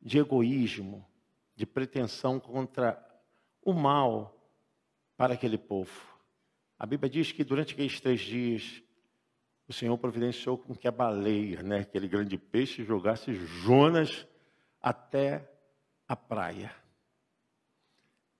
de 0.00 0.18
egoísmo, 0.18 1.06
de 1.54 1.64
pretensão 1.64 2.40
contra 2.40 3.00
o 3.64 3.72
mal 3.72 4.36
para 5.16 5.34
aquele 5.34 5.56
povo. 5.56 5.92
A 6.76 6.84
Bíblia 6.84 7.08
diz 7.08 7.30
que 7.30 7.44
durante 7.44 7.74
aqueles 7.74 8.00
três 8.00 8.20
dias, 8.20 8.82
o 9.68 9.72
Senhor 9.72 9.96
providenciou 9.96 10.58
com 10.58 10.74
que 10.74 10.88
a 10.88 10.90
baleia, 10.90 11.62
né, 11.62 11.78
aquele 11.82 12.08
grande 12.08 12.36
peixe, 12.36 12.82
jogasse 12.82 13.32
Jonas 13.32 14.26
até 14.80 15.48
a 16.08 16.16
praia. 16.16 16.81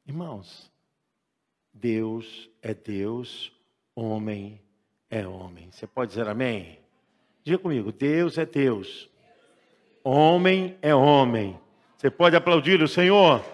Irmãos, 0.06 0.70
Deus 1.72 2.50
é 2.60 2.74
Deus, 2.74 3.52
homem 3.94 4.60
é 5.08 5.26
homem. 5.26 5.70
Você 5.70 5.86
pode 5.86 6.10
dizer 6.10 6.28
amém? 6.28 6.78
Diga 7.44 7.58
comigo: 7.58 7.92
Deus 7.92 8.36
é 8.36 8.44
Deus, 8.44 9.08
homem 10.02 10.76
é 10.82 10.94
homem. 10.94 11.58
Você 11.96 12.10
pode 12.10 12.34
aplaudir 12.34 12.82
o 12.82 12.88
Senhor? 12.88 13.44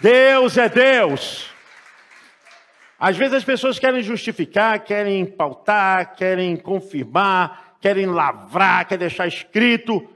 Deus 0.00 0.58
é 0.58 0.68
Deus. 0.68 1.50
Às 2.98 3.16
vezes 3.16 3.32
as 3.32 3.44
pessoas 3.44 3.78
querem 3.78 4.02
justificar, 4.02 4.84
querem 4.84 5.24
pautar, 5.24 6.14
querem 6.14 6.54
confirmar, 6.58 7.78
querem 7.80 8.04
lavrar, 8.04 8.86
querem 8.86 9.08
deixar 9.08 9.26
escrito. 9.26 10.06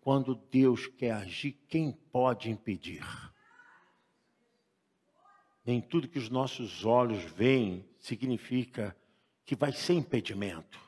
Quando 0.00 0.40
Deus 0.50 0.86
quer 0.86 1.10
agir, 1.10 1.58
quem 1.68 1.90
pode 2.12 2.48
impedir? 2.48 3.04
Nem 5.68 5.82
tudo 5.82 6.08
que 6.08 6.18
os 6.18 6.30
nossos 6.30 6.86
olhos 6.86 7.22
veem 7.24 7.84
significa 7.98 8.96
que 9.44 9.54
vai 9.54 9.70
ser 9.70 9.92
impedimento. 9.92 10.80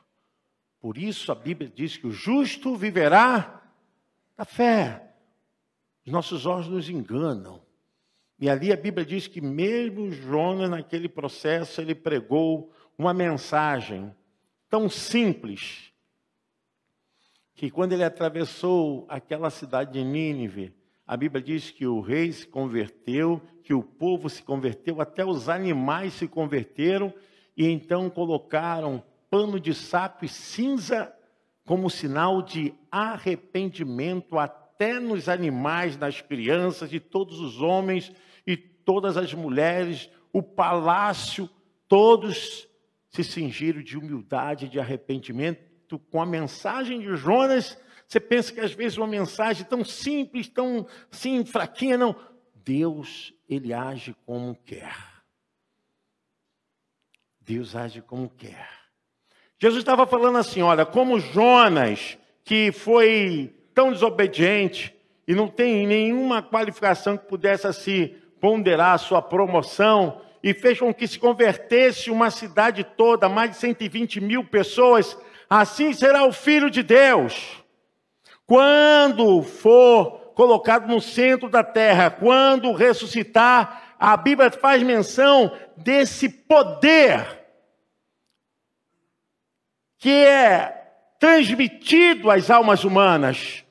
Por 0.79 0.97
isso 0.97 1.31
a 1.31 1.35
Bíblia 1.35 1.69
diz 1.69 1.97
que 1.97 2.07
o 2.07 2.11
justo 2.11 2.75
viverá 2.75 3.61
da 4.35 4.43
fé. 4.43 5.13
Os 6.03 6.11
nossos 6.11 6.47
olhos 6.47 6.67
nos 6.67 6.89
enganam. 6.89 7.61
E 8.39 8.49
ali 8.49 8.73
a 8.73 8.75
Bíblia 8.75 9.05
diz 9.05 9.27
que 9.27 9.39
mesmo 9.39 10.11
Jonas, 10.11 10.71
naquele 10.71 11.07
processo, 11.07 11.79
ele 11.79 11.93
pregou 11.93 12.73
uma 12.97 13.13
mensagem 13.13 14.11
tão 14.67 14.89
simples, 14.89 15.93
que 17.53 17.69
quando 17.69 17.93
ele 17.93 18.03
atravessou 18.03 19.05
aquela 19.07 19.51
cidade 19.51 19.93
de 19.93 20.03
Nínive, 20.03 20.73
a 21.11 21.17
Bíblia 21.17 21.43
diz 21.43 21.69
que 21.69 21.85
o 21.85 21.99
rei 21.99 22.31
se 22.31 22.47
converteu, 22.47 23.41
que 23.65 23.73
o 23.73 23.83
povo 23.83 24.29
se 24.29 24.41
converteu, 24.41 25.01
até 25.01 25.25
os 25.25 25.49
animais 25.49 26.13
se 26.13 26.25
converteram, 26.25 27.13
e 27.57 27.67
então 27.67 28.09
colocaram 28.09 29.03
pano 29.29 29.59
de 29.59 29.73
saco 29.73 30.23
e 30.23 30.29
cinza 30.29 31.13
como 31.65 31.89
sinal 31.89 32.41
de 32.41 32.73
arrependimento 32.89 34.39
até 34.39 35.01
nos 35.01 35.27
animais, 35.27 35.97
nas 35.97 36.21
crianças, 36.21 36.89
de 36.89 37.01
todos 37.01 37.41
os 37.41 37.61
homens 37.61 38.09
e 38.47 38.55
todas 38.55 39.17
as 39.17 39.33
mulheres, 39.33 40.09
o 40.31 40.41
palácio, 40.41 41.49
todos 41.89 42.69
se 43.09 43.21
cingiram 43.21 43.83
de 43.83 43.97
humildade, 43.97 44.69
de 44.69 44.79
arrependimento 44.79 45.99
com 46.09 46.21
a 46.21 46.25
mensagem 46.25 47.01
de 47.01 47.17
Jonas. 47.17 47.77
Você 48.11 48.19
pensa 48.19 48.51
que 48.51 48.59
às 48.59 48.73
vezes 48.73 48.97
uma 48.97 49.07
mensagem 49.07 49.65
tão 49.65 49.85
simples, 49.85 50.49
tão 50.49 50.85
sim 51.09 51.45
fraquinha, 51.45 51.97
não. 51.97 52.13
Deus, 52.53 53.33
ele 53.47 53.71
age 53.73 54.13
como 54.25 54.53
quer. 54.65 54.93
Deus 57.39 57.73
age 57.73 58.01
como 58.01 58.29
quer. 58.29 58.67
Jesus 59.57 59.81
estava 59.81 60.05
falando 60.05 60.39
assim: 60.39 60.61
olha, 60.61 60.85
como 60.85 61.21
Jonas, 61.21 62.17
que 62.43 62.73
foi 62.73 63.55
tão 63.73 63.93
desobediente 63.93 64.93
e 65.25 65.33
não 65.33 65.47
tem 65.47 65.87
nenhuma 65.87 66.43
qualificação 66.43 67.17
que 67.17 67.27
pudesse 67.27 67.65
assim 67.65 68.13
ponderar 68.41 68.95
a 68.95 68.97
sua 68.97 69.21
promoção, 69.21 70.21
e 70.43 70.53
fez 70.53 70.77
com 70.77 70.93
que 70.93 71.07
se 71.07 71.17
convertesse 71.17 72.11
uma 72.11 72.29
cidade 72.29 72.83
toda, 72.83 73.29
mais 73.29 73.51
de 73.51 73.55
120 73.55 74.19
mil 74.19 74.43
pessoas, 74.43 75.17
assim 75.49 75.93
será 75.93 76.25
o 76.25 76.33
Filho 76.33 76.69
de 76.69 76.83
Deus. 76.83 77.60
Quando 78.45 79.43
for 79.43 80.33
colocado 80.33 80.87
no 80.87 80.99
centro 80.99 81.49
da 81.49 81.63
terra, 81.63 82.09
quando 82.09 82.73
ressuscitar, 82.73 83.95
a 83.99 84.17
Bíblia 84.17 84.49
faz 84.49 84.81
menção 84.81 85.51
desse 85.77 86.27
poder 86.27 87.39
que 89.99 90.09
é 90.09 90.81
transmitido 91.19 92.31
às 92.31 92.49
almas 92.49 92.83
humanas. 92.83 93.63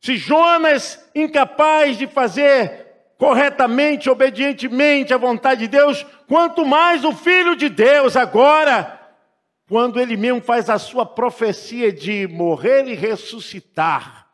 Se 0.00 0.16
Jonas, 0.16 0.98
incapaz 1.14 1.98
de 1.98 2.06
fazer 2.06 2.84
corretamente, 3.18 4.08
obedientemente 4.08 5.12
a 5.12 5.18
vontade 5.18 5.60
de 5.60 5.68
Deus, 5.68 6.04
quanto 6.26 6.64
mais 6.64 7.04
o 7.04 7.12
Filho 7.12 7.54
de 7.54 7.68
Deus 7.68 8.16
agora, 8.16 8.93
quando 9.74 9.98
ele 9.98 10.16
mesmo 10.16 10.40
faz 10.40 10.70
a 10.70 10.78
sua 10.78 11.04
profecia 11.04 11.92
de 11.92 12.28
morrer 12.28 12.86
e 12.86 12.94
ressuscitar, 12.94 14.28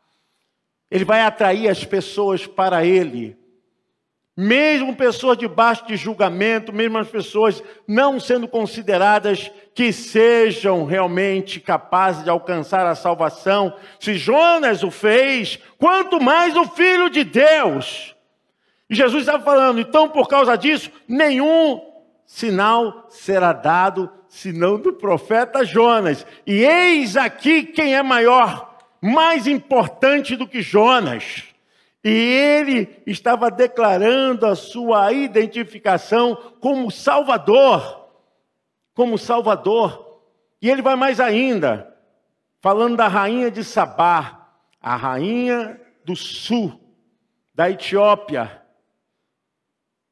ele 0.91 1.03
vai 1.03 1.21
atrair 1.21 1.67
as 1.67 1.83
pessoas 1.83 2.45
para 2.45 2.85
ele 2.85 3.35
mesmo 4.37 4.95
pessoas 4.95 5.39
debaixo 5.39 5.87
de 5.87 5.97
julgamento, 5.97 6.71
mesmo 6.71 6.99
as 6.99 7.07
pessoas 7.07 7.63
não 7.87 8.19
sendo 8.19 8.47
consideradas 8.47 9.51
que 9.73 9.91
sejam 9.91 10.85
realmente 10.85 11.59
capazes 11.59 12.23
de 12.23 12.29
alcançar 12.29 12.85
a 12.85 12.93
salvação, 12.93 13.75
se 13.99 14.13
Jonas 14.13 14.83
o 14.83 14.91
fez, 14.91 15.57
quanto 15.79 16.21
mais 16.21 16.55
o 16.55 16.65
Filho 16.65 17.09
de 17.09 17.23
Deus. 17.23 18.15
E 18.87 18.93
Jesus 18.93 19.23
estava 19.23 19.43
falando, 19.43 19.81
então 19.81 20.07
por 20.07 20.27
causa 20.27 20.55
disso, 20.55 20.91
nenhum 21.07 21.81
sinal 22.27 23.07
será 23.09 23.53
dado 23.53 24.20
senão 24.31 24.79
do 24.79 24.93
profeta 24.93 25.65
Jonas. 25.65 26.25
E 26.47 26.63
eis 26.63 27.17
aqui 27.17 27.63
quem 27.63 27.95
é 27.95 28.01
maior, 28.01 28.77
mais 29.01 29.45
importante 29.45 30.37
do 30.37 30.47
que 30.47 30.61
Jonas. 30.61 31.43
E 32.01 32.09
ele 32.09 33.03
estava 33.05 33.51
declarando 33.51 34.45
a 34.45 34.55
sua 34.55 35.11
identificação 35.11 36.35
como 36.61 36.89
Salvador. 36.89 38.09
Como 38.93 39.17
Salvador. 39.17 40.21
E 40.61 40.69
ele 40.69 40.81
vai 40.81 40.95
mais 40.95 41.19
ainda, 41.19 41.93
falando 42.61 42.95
da 42.95 43.09
rainha 43.09 43.51
de 43.51 43.65
Sabá, 43.65 44.47
a 44.79 44.95
rainha 44.95 45.79
do 46.05 46.15
sul, 46.15 46.79
da 47.53 47.69
Etiópia, 47.69 48.61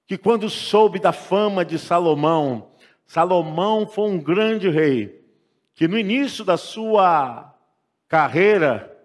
que 0.05 0.17
quando 0.17 0.49
soube 0.49 0.99
da 0.99 1.13
fama 1.13 1.63
de 1.63 1.79
Salomão, 1.79 2.68
Salomão 3.09 3.87
foi 3.87 4.07
um 4.07 4.19
grande 4.19 4.69
rei, 4.69 5.25
que 5.73 5.87
no 5.87 5.97
início 5.97 6.45
da 6.45 6.57
sua 6.57 7.55
carreira 8.07 8.95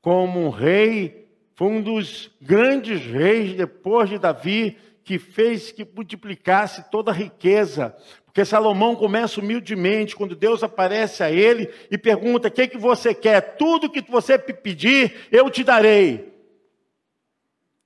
como 0.00 0.50
rei 0.50 1.28
foi 1.54 1.68
um 1.68 1.80
dos 1.80 2.28
grandes 2.42 3.00
reis 3.06 3.54
depois 3.54 4.10
de 4.10 4.18
Davi, 4.18 4.76
que 5.04 5.16
fez 5.16 5.70
que 5.70 5.84
multiplicasse 5.84 6.90
toda 6.90 7.12
a 7.12 7.14
riqueza. 7.14 7.96
Porque 8.24 8.44
Salomão 8.44 8.96
começa 8.96 9.38
humildemente, 9.38 10.16
quando 10.16 10.34
Deus 10.34 10.64
aparece 10.64 11.22
a 11.22 11.30
ele 11.30 11.72
e 11.88 11.96
pergunta: 11.96 12.48
O 12.48 12.50
que, 12.50 12.66
que 12.66 12.78
você 12.78 13.14
quer? 13.14 13.56
Tudo 13.56 13.88
que 13.88 14.02
você 14.10 14.36
pedir, 14.40 15.28
eu 15.30 15.48
te 15.48 15.62
darei. 15.62 16.34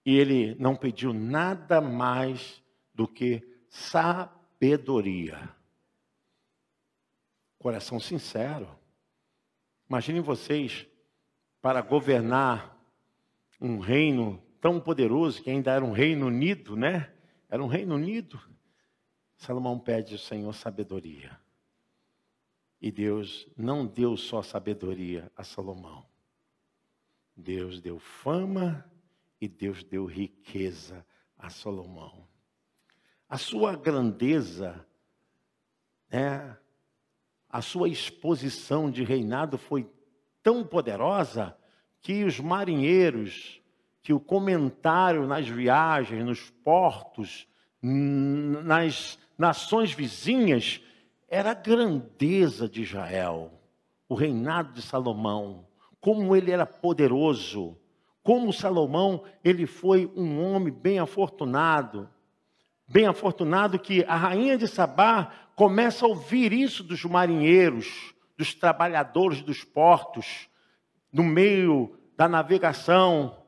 E 0.07 0.17
ele 0.17 0.57
não 0.59 0.75
pediu 0.75 1.13
nada 1.13 1.83
mais 1.83 2.63
do 2.95 3.07
que 3.07 3.43
sabedoria. 3.69 4.44
Coração 7.59 8.01
sincero. 8.01 8.69
Imaginem 9.89 10.21
vocês 10.21 10.87
para 11.61 11.81
governar 11.81 12.77
um 13.61 13.79
reino 13.79 14.43
tão 14.61 14.81
poderoso 14.81 15.43
que 15.43 15.51
ainda 15.51 15.73
era 15.73 15.85
um 15.85 15.93
reino 15.93 16.27
unido, 16.27 16.77
né? 16.77 17.13
Era 17.49 17.63
um 17.63 17.67
reino 17.67 17.95
unido. 17.95 18.41
Salomão 19.37 19.79
pede 19.79 20.15
ao 20.15 20.19
Senhor 20.19 20.53
sabedoria. 20.55 21.39
E 22.81 22.91
Deus 22.91 23.49
não 23.57 23.87
deu 23.87 24.17
só 24.17 24.43
sabedoria 24.43 25.31
a 25.37 25.45
Salomão. 25.45 26.07
Deus 27.37 27.81
deu 27.81 27.99
fama 27.99 28.91
e 29.41 29.49
Deus 29.49 29.83
deu 29.85 30.05
riqueza 30.05 31.05
a 31.37 31.51
Salomão. 31.51 32.29
A 33.35 33.37
sua 33.37 33.75
grandeza, 33.75 34.87
né, 36.09 36.57
a 37.51 37.61
sua 37.61 37.89
exposição 37.89 38.89
de 38.89 39.03
reinado 39.03 39.59
foi 39.59 39.91
tão 40.41 40.63
poderosa 40.63 41.53
que 42.01 42.23
os 42.23 42.39
marinheiros, 42.39 43.61
que 44.05 44.13
o 44.13 44.21
comentário 44.21 45.27
nas 45.27 45.49
viagens, 45.49 46.25
nos 46.25 46.49
portos, 46.49 47.49
nas 47.83 49.19
nações 49.37 49.93
vizinhas, 49.93 50.81
era 51.29 51.51
a 51.51 51.55
grandeza 51.55 52.69
de 52.69 52.83
Israel, 52.83 53.51
o 54.09 54.15
reinado 54.15 54.73
de 54.75 54.81
Salomão, 54.81 55.67
como 56.01 56.37
ele 56.37 56.53
era 56.53 56.67
poderoso, 56.67 57.77
como 58.23 58.53
Salomão, 58.53 59.25
ele 59.43 59.67
foi 59.67 60.07
um 60.15 60.41
homem 60.41 60.73
bem 60.73 61.01
afortunado, 61.01 62.09
bem 62.87 63.07
afortunado 63.07 63.79
que 63.79 64.05
a 64.05 64.17
rainha 64.17 64.57
de 64.57 64.69
Sabá 64.69 65.33
começa 65.55 66.05
a 66.05 66.09
ouvir 66.09 66.53
isso 66.53 66.83
dos 66.83 67.05
marinheiros, 67.05 68.15
dos 68.37 68.55
trabalhadores 68.55 69.41
dos 69.43 69.65
portos, 69.65 70.49
no 71.13 71.23
meio 71.23 71.97
da 72.17 72.29
navegação. 72.29 73.43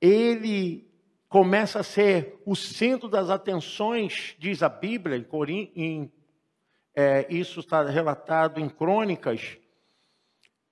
Ele 0.00 0.86
começa 1.28 1.80
a 1.80 1.84
ser 1.84 2.40
o 2.46 2.54
centro 2.54 3.08
das 3.08 3.30
atenções, 3.30 4.36
diz 4.38 4.62
a 4.62 4.68
Bíblia, 4.68 5.16
em, 5.16 5.24
Corim, 5.24 5.72
em 5.74 6.12
é, 6.94 7.26
isso 7.30 7.60
está 7.60 7.84
relatado 7.84 8.60
em 8.60 8.68
Crônicas. 8.68 9.56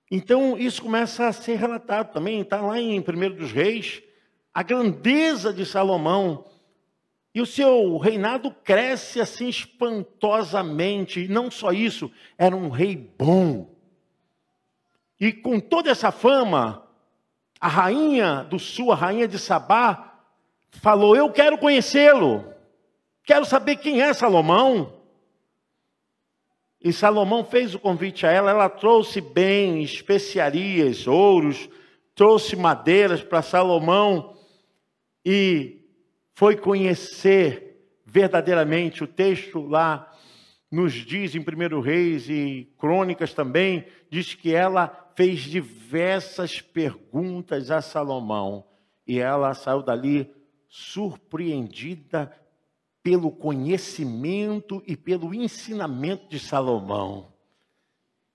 Então, 0.09 0.57
isso 0.57 0.81
começa 0.81 1.27
a 1.27 1.33
ser 1.33 1.55
relatado 1.55 2.11
também, 2.13 2.41
está 2.41 2.61
lá 2.61 2.79
em 2.79 2.99
1 2.99 3.03
dos 3.35 3.51
Reis, 3.51 4.01
a 4.53 4.63
grandeza 4.63 5.53
de 5.53 5.65
Salomão 5.65 6.45
e 7.33 7.41
o 7.41 7.45
seu 7.45 7.97
reinado 7.97 8.51
cresce 8.63 9.19
assim 9.21 9.47
espantosamente. 9.47 11.25
E 11.25 11.27
não 11.27 11.51
só 11.51 11.71
isso, 11.71 12.11
era 12.37 12.55
um 12.55 12.69
rei 12.69 12.95
bom. 12.95 13.75
E 15.19 15.31
com 15.31 15.59
toda 15.59 15.89
essa 15.89 16.11
fama, 16.11 16.83
a 17.59 17.67
rainha 17.67 18.43
do 18.43 18.59
sul, 18.59 18.91
a 18.91 18.95
rainha 18.95 19.27
de 19.27 19.37
Sabá, 19.37 20.19
falou: 20.71 21.15
Eu 21.15 21.31
quero 21.31 21.57
conhecê-lo. 21.57 22.53
Quero 23.23 23.45
saber 23.45 23.77
quem 23.77 24.01
é 24.01 24.13
Salomão. 24.13 24.93
E 26.81 26.93
Salomão 26.93 27.43
fez 27.43 27.75
o 27.75 27.79
convite 27.79 28.25
a 28.25 28.31
ela, 28.31 28.51
ela 28.51 28.69
trouxe 28.69 29.19
bens, 29.19 29.91
especiarias, 29.91 31.07
ouros, 31.07 31.67
trouxe 32.15 32.55
madeiras 32.55 33.21
para 33.21 33.41
Salomão. 33.41 34.37
E 35.25 35.76
foi 36.37 36.55
conhecer 36.55 37.81
verdadeiramente. 38.05 39.03
O 39.03 39.07
texto 39.07 39.59
lá 39.59 40.13
nos 40.69 40.93
diz, 40.93 41.33
em 41.33 41.39
1 41.39 41.81
Reis 41.81 42.29
e 42.29 42.71
Crônicas 42.77 43.33
também, 43.33 43.87
diz 44.07 44.35
que 44.35 44.53
ela 44.53 45.11
fez 45.15 45.39
diversas 45.39 46.61
perguntas 46.61 47.71
a 47.71 47.81
Salomão 47.81 48.63
e 49.07 49.17
ela 49.17 49.55
saiu 49.55 49.81
dali 49.81 50.31
surpreendida 50.67 52.31
pelo 53.01 53.31
conhecimento 53.31 54.83
e 54.85 54.95
pelo 54.95 55.33
ensinamento 55.33 56.29
de 56.29 56.37
Salomão. 56.37 57.33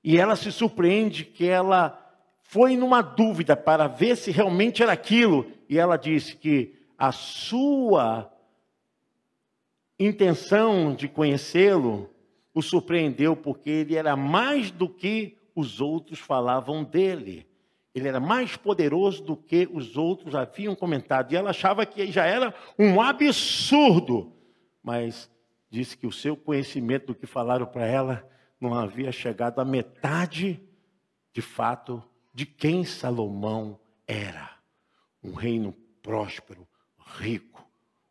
E 0.03 0.19
ela 0.19 0.35
se 0.35 0.51
surpreende 0.51 1.25
que 1.25 1.47
ela 1.47 1.97
foi 2.43 2.77
numa 2.77 3.01
dúvida 3.01 3.57
para 3.57 3.87
ver 3.87 4.17
se 4.17 4.33
realmente 4.33 4.83
era 4.83 4.91
aquilo, 4.91 5.47
e 5.69 5.79
ela 5.79 5.97
disse 5.97 6.35
que 6.35 6.82
a 7.03 7.11
sua 7.11 8.33
intenção 9.99 10.95
de 10.95 11.09
conhecê-lo 11.09 12.09
o 12.55 12.63
surpreendeu, 12.63 13.35
porque 13.35 13.71
ele 13.71 13.97
era 13.97 14.15
mais 14.15 14.71
do 14.71 14.89
que 14.89 15.37
os 15.53 15.81
outros 15.81 16.21
falavam 16.21 16.85
dele. 16.85 17.45
Ele 17.93 18.07
era 18.07 18.21
mais 18.21 18.57
poderoso 18.57 19.21
do 19.25 19.37
que 19.37 19.69
os 19.73 19.97
outros 19.97 20.37
haviam 20.37 20.77
comentado. 20.77 21.33
E 21.33 21.37
ela 21.37 21.51
achava 21.51 21.85
que 21.85 22.07
já 22.13 22.25
era 22.25 22.55
um 22.79 23.01
absurdo. 23.01 24.33
Mas 24.81 25.29
disse 25.69 25.97
que 25.97 26.07
o 26.07 26.13
seu 26.13 26.37
conhecimento 26.37 27.07
do 27.07 27.17
que 27.17 27.27
falaram 27.27 27.67
para 27.67 27.85
ela 27.85 28.31
não 28.61 28.75
havia 28.75 29.11
chegado 29.11 29.59
à 29.59 29.65
metade, 29.65 30.63
de 31.33 31.43
fato, 31.43 32.01
de 32.33 32.47
quem 32.47 32.85
Salomão 32.85 33.81
era. 34.07 34.53
Um 35.21 35.33
reino 35.33 35.75
próspero, 36.01 36.65
rico, 37.17 37.67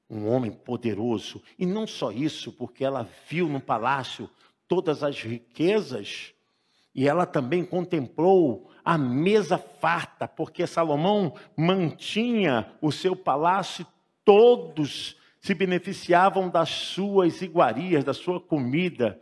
um 0.09 0.27
homem 0.27 0.51
poderoso. 0.51 1.41
E 1.57 1.65
não 1.65 1.85
só 1.87 2.11
isso, 2.11 2.51
porque 2.51 2.83
ela 2.83 3.07
viu 3.27 3.47
no 3.47 3.59
palácio 3.59 4.29
todas 4.67 5.03
as 5.03 5.21
riquezas 5.21 6.33
e 6.93 7.07
ela 7.07 7.25
também 7.25 7.63
contemplou 7.63 8.69
a 8.83 8.97
mesa 8.97 9.57
farta, 9.57 10.27
porque 10.27 10.67
Salomão 10.67 11.33
mantinha 11.55 12.71
o 12.81 12.91
seu 12.91 13.15
palácio 13.15 13.85
todos 14.25 15.15
se 15.39 15.53
beneficiavam 15.53 16.49
das 16.49 16.69
suas 16.69 17.41
iguarias, 17.41 18.03
da 18.03 18.13
sua 18.13 18.39
comida. 18.39 19.19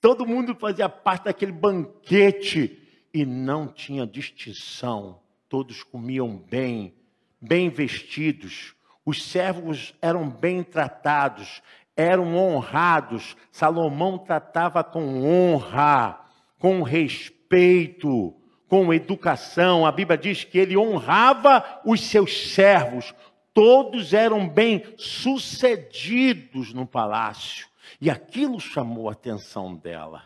Todo 0.00 0.26
mundo 0.26 0.54
fazia 0.54 0.88
parte 0.88 1.24
daquele 1.24 1.52
banquete 1.52 2.82
e 3.12 3.24
não 3.24 3.66
tinha 3.66 4.06
distinção. 4.06 5.20
Todos 5.48 5.82
comiam 5.82 6.36
bem, 6.36 6.94
bem 7.40 7.70
vestidos, 7.70 8.74
os 9.08 9.24
servos 9.24 9.94
eram 10.02 10.28
bem 10.28 10.62
tratados, 10.62 11.62
eram 11.96 12.36
honrados. 12.36 13.34
Salomão 13.50 14.18
tratava 14.18 14.84
com 14.84 15.24
honra, 15.24 16.20
com 16.58 16.82
respeito, 16.82 18.36
com 18.68 18.92
educação. 18.92 19.86
A 19.86 19.90
Bíblia 19.90 20.18
diz 20.18 20.44
que 20.44 20.58
ele 20.58 20.76
honrava 20.76 21.80
os 21.86 22.02
seus 22.02 22.52
servos. 22.52 23.14
Todos 23.54 24.12
eram 24.12 24.46
bem 24.46 24.84
sucedidos 24.98 26.74
no 26.74 26.86
palácio. 26.86 27.66
E 27.98 28.10
aquilo 28.10 28.60
chamou 28.60 29.08
a 29.08 29.12
atenção 29.12 29.74
dela. 29.74 30.22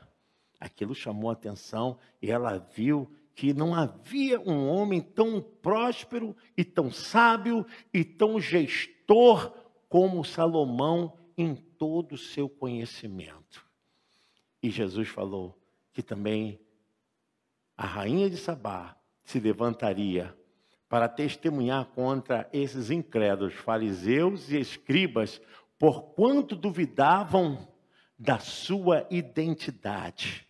Aquilo 0.59 0.92
chamou 0.92 1.31
a 1.31 1.35
atenção 1.35 1.97
e 2.21 2.33
ela 2.33 2.59
viu 2.75 3.09
que 3.35 3.53
não 3.53 3.75
havia 3.75 4.40
um 4.40 4.68
homem 4.68 5.01
tão 5.01 5.40
próspero 5.40 6.37
e 6.57 6.64
tão 6.64 6.90
sábio 6.90 7.66
e 7.92 8.05
tão 8.05 8.40
gestor 8.40 9.53
como 9.88 10.25
Salomão 10.25 11.18
em 11.37 11.55
todo 11.55 12.12
o 12.12 12.18
seu 12.18 12.49
conhecimento. 12.49 13.64
E 14.62 14.71
Jesus 14.71 15.09
falou 15.09 15.59
que 15.92 16.03
também 16.03 16.61
a 17.77 17.87
rainha 17.87 18.31
de 18.31 18.37
Sabá 18.37 18.97
se 19.25 19.40
levantaria 19.40 20.37
para 20.88 21.09
testemunhar 21.09 21.87
contra 21.87 22.49
esses 22.53 22.90
incrédulos, 22.90 23.55
fariseus 23.55 24.51
e 24.51 24.59
escribas, 24.59 25.40
porquanto 25.79 26.55
duvidavam 26.55 27.66
da 28.18 28.38
sua 28.38 29.07
identidade. 29.11 30.47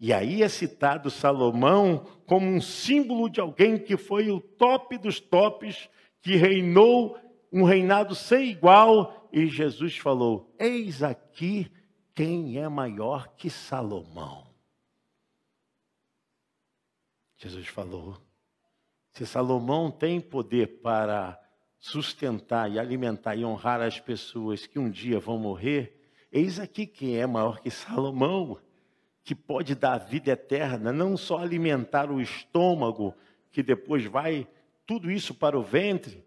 E 0.00 0.14
aí 0.14 0.42
é 0.42 0.48
citado 0.48 1.10
Salomão 1.10 2.06
como 2.26 2.46
um 2.46 2.60
símbolo 2.60 3.28
de 3.28 3.38
alguém 3.38 3.78
que 3.78 3.98
foi 3.98 4.30
o 4.30 4.40
top 4.40 4.96
dos 4.96 5.20
tops, 5.20 5.90
que 6.22 6.36
reinou 6.36 7.18
um 7.52 7.64
reinado 7.64 8.14
sem 8.14 8.48
igual. 8.48 9.28
E 9.30 9.46
Jesus 9.46 9.98
falou: 9.98 10.54
Eis 10.58 11.02
aqui 11.02 11.70
quem 12.14 12.58
é 12.58 12.66
maior 12.66 13.28
que 13.36 13.50
Salomão. 13.50 14.50
Jesus 17.36 17.66
falou: 17.68 18.16
se 19.12 19.26
Salomão 19.26 19.90
tem 19.90 20.20
poder 20.20 20.80
para 20.80 21.38
sustentar 21.78 22.70
e 22.70 22.78
alimentar 22.78 23.34
e 23.34 23.44
honrar 23.44 23.80
as 23.80 23.98
pessoas 23.98 24.66
que 24.66 24.78
um 24.78 24.90
dia 24.90 25.18
vão 25.18 25.38
morrer, 25.38 25.98
eis 26.30 26.58
aqui 26.58 26.86
quem 26.86 27.16
é 27.16 27.26
maior 27.26 27.60
que 27.60 27.70
Salomão, 27.70 28.58
que 29.30 29.34
pode 29.36 29.76
dar 29.76 29.96
vida 29.98 30.32
eterna, 30.32 30.92
não 30.92 31.16
só 31.16 31.38
alimentar 31.38 32.10
o 32.10 32.20
estômago, 32.20 33.14
que 33.52 33.62
depois 33.62 34.04
vai 34.04 34.44
tudo 34.84 35.08
isso 35.08 35.32
para 35.32 35.56
o 35.56 35.62
ventre. 35.62 36.24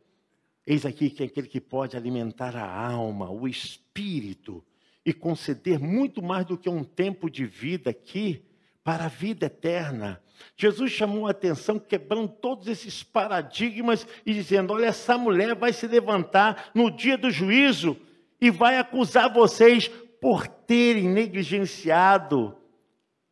Eis 0.65 0.85
aqui 0.85 1.09
que 1.09 1.21
é 1.21 1.25
aquele 1.25 1.49
que 1.49 1.59
pode 1.59 1.97
alimentar 1.97 2.55
a 2.55 2.65
alma, 2.65 3.29
o 3.29 3.45
espírito 3.45 4.63
e 5.05 5.11
conceder 5.11 5.81
muito 5.81 6.23
mais 6.23 6.45
do 6.45 6.57
que 6.57 6.69
um 6.69 6.81
tempo 6.81 7.29
de 7.29 7.45
vida 7.45 7.89
aqui 7.89 8.41
para 8.85 9.03
a 9.03 9.09
vida 9.09 9.47
eterna. 9.47 10.23
Jesus 10.55 10.89
chamou 10.89 11.27
a 11.27 11.31
atenção, 11.31 11.77
quebrando 11.77 12.29
todos 12.29 12.69
esses 12.69 13.03
paradigmas 13.03 14.07
e 14.25 14.33
dizendo: 14.33 14.71
Olha, 14.71 14.85
essa 14.85 15.17
mulher 15.17 15.55
vai 15.55 15.73
se 15.73 15.87
levantar 15.87 16.71
no 16.73 16.89
dia 16.89 17.17
do 17.17 17.29
juízo 17.29 17.97
e 18.39 18.49
vai 18.49 18.77
acusar 18.77 19.29
vocês 19.33 19.89
por 20.21 20.47
terem 20.47 21.09
negligenciado 21.09 22.62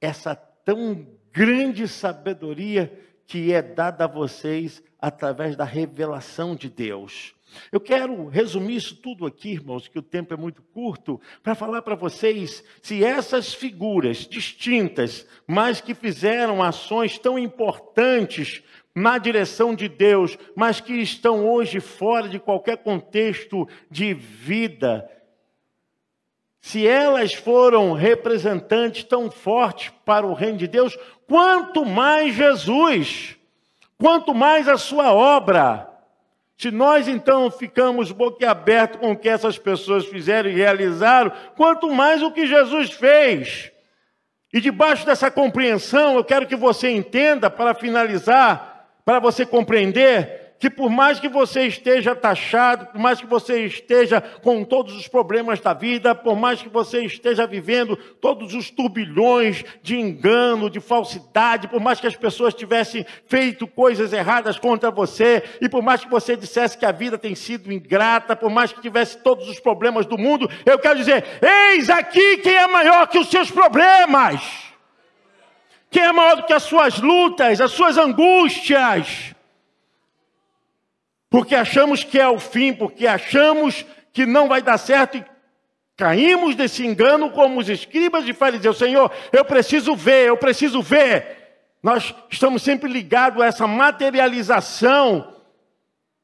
essa 0.02 0.36
tão 0.36 1.08
grande 1.32 1.88
sabedoria 1.88 2.92
que 3.26 3.54
é 3.54 3.62
dada 3.62 4.04
a 4.04 4.08
vocês 4.08 4.84
através 5.00 5.56
da 5.56 5.64
revelação 5.64 6.56
de 6.56 6.70
Deus. 6.70 7.34
Eu 7.72 7.80
quero 7.80 8.28
resumir 8.28 8.76
isso 8.76 8.96
tudo 8.96 9.26
aqui, 9.26 9.52
irmãos, 9.52 9.88
que 9.88 10.00
o 10.00 10.02
tempo 10.02 10.34
é 10.34 10.38
muito 10.38 10.62
curto, 10.62 11.20
para 11.44 11.56
falar 11.56 11.82
para 11.82 11.96
vocês 11.96 12.64
se 12.82 13.04
essas 13.04 13.54
figuras 13.54 14.28
distintas, 14.28 15.28
mas 15.48 15.82
que 15.82 15.94
fizeram 15.94 16.64
ações 16.64 17.18
tão 17.18 17.38
importantes 17.38 18.64
na 18.94 19.18
direção 19.18 19.74
de 19.74 19.88
Deus, 19.88 20.38
mas 20.56 20.82
que 20.82 20.94
estão 20.94 21.48
hoje 21.50 21.80
fora 21.80 22.28
de 22.28 22.40
qualquer 22.40 22.78
contexto 22.78 23.68
de 23.90 24.14
vida, 24.14 25.10
se 26.62 26.88
elas 26.88 27.34
foram 27.34 27.92
representantes 27.94 29.04
tão 29.04 29.32
fortes 29.32 29.92
para 30.06 30.28
o 30.28 30.34
reino 30.34 30.60
de 30.60 30.68
Deus, 30.68 30.96
quanto 31.28 31.84
mais 31.84 32.36
Jesus, 32.36 33.36
quanto 33.98 34.34
mais 34.34 34.68
a 34.68 34.78
sua 34.78 35.12
obra. 35.12 35.90
Se 36.56 36.70
nós 36.70 37.08
então 37.08 37.50
ficamos 37.50 38.12
boquiabertos 38.12 39.00
com 39.00 39.14
o 39.14 39.18
que 39.18 39.28
essas 39.28 39.58
pessoas 39.58 40.06
fizeram 40.06 40.52
e 40.52 40.54
realizaram, 40.54 41.32
quanto 41.58 41.90
mais 41.90 42.22
o 42.22 42.32
que 42.32 42.46
Jesus 42.46 42.92
fez. 42.92 43.72
E 44.54 44.62
debaixo 44.62 45.04
dessa 45.04 45.32
compreensão, 45.32 46.16
eu 46.16 46.24
quero 46.24 46.46
que 46.46 46.56
você 46.56 46.92
entenda, 46.92 47.50
para 47.50 47.74
finalizar, 47.74 48.88
para 49.04 49.18
você 49.18 49.48
compreender, 49.48 50.41
que 50.62 50.70
por 50.70 50.92
mais 50.92 51.20
que 51.20 51.28
você 51.28 51.66
esteja 51.66 52.16
taxado, 52.16 52.86
por 52.86 53.02
mais 53.02 53.20
que 53.20 53.26
você 53.26 53.66
esteja 53.66 54.22
com 54.22 54.64
todos 54.64 54.96
os 54.96 55.08
problemas 55.08 55.60
da 55.60 55.74
vida, 55.74 56.14
por 56.14 56.36
mais 56.36 56.62
que 56.62 56.70
você 56.70 57.04
esteja 57.04 57.48
vivendo 57.48 57.96
todos 57.98 58.54
os 58.54 58.70
turbilhões 58.70 59.66
de 59.82 60.00
engano, 60.00 60.70
de 60.70 60.80
falsidade, 60.80 61.68
por 61.68 61.82
mais 61.82 62.00
que 62.00 62.06
as 62.06 62.16
pessoas 62.16 62.54
tivessem 62.54 63.04
feito 63.26 63.66
coisas 63.66 64.14
erradas 64.14 64.60
contra 64.60 64.92
você, 64.92 65.42
e 65.60 65.68
por 65.68 65.82
mais 65.82 66.04
que 66.04 66.12
você 66.12 66.38
dissesse 66.38 66.78
que 66.78 66.86
a 66.86 66.92
vida 66.92 67.18
tem 67.18 67.34
sido 67.34 67.74
ingrata, 67.74 68.36
por 68.36 68.52
mais 68.52 68.72
que 68.72 68.80
tivesse 68.80 69.18
todos 69.18 69.50
os 69.50 69.60
problemas 69.60 70.06
do 70.06 70.16
mundo, 70.16 70.48
eu 70.64 70.78
quero 70.78 71.00
dizer: 71.00 71.26
eis 71.42 71.90
aqui 71.90 72.38
quem 72.38 72.54
é 72.54 72.68
maior 72.68 73.08
que 73.08 73.18
os 73.18 73.32
seus 73.32 73.50
problemas. 73.50 74.40
Quem 75.90 76.04
é 76.04 76.12
maior 76.12 76.36
do 76.36 76.44
que 76.44 76.54
as 76.54 76.64
suas 76.64 77.00
lutas, 77.00 77.60
as 77.60 77.72
suas 77.72 77.98
angústias 77.98 79.34
porque 81.32 81.56
achamos 81.56 82.04
que 82.04 82.20
é 82.20 82.28
o 82.28 82.38
fim, 82.38 82.74
porque 82.74 83.08
achamos 83.08 83.86
que 84.12 84.26
não 84.26 84.50
vai 84.50 84.62
dar 84.62 84.78
certo 84.78 85.18
e 85.18 85.24
caímos 85.96 86.56
desse 86.56 86.86
engano 86.86 87.32
como 87.32 87.58
os 87.58 87.70
escribas 87.70 88.28
e 88.28 88.34
fariseus. 88.34 88.78
Senhor, 88.78 89.10
eu 89.32 89.46
preciso 89.46 89.96
ver, 89.96 90.28
eu 90.28 90.36
preciso 90.36 90.82
ver. 90.82 91.38
Nós 91.82 92.14
estamos 92.30 92.62
sempre 92.62 92.92
ligados 92.92 93.42
a 93.42 93.46
essa 93.46 93.66
materialização, 93.66 95.34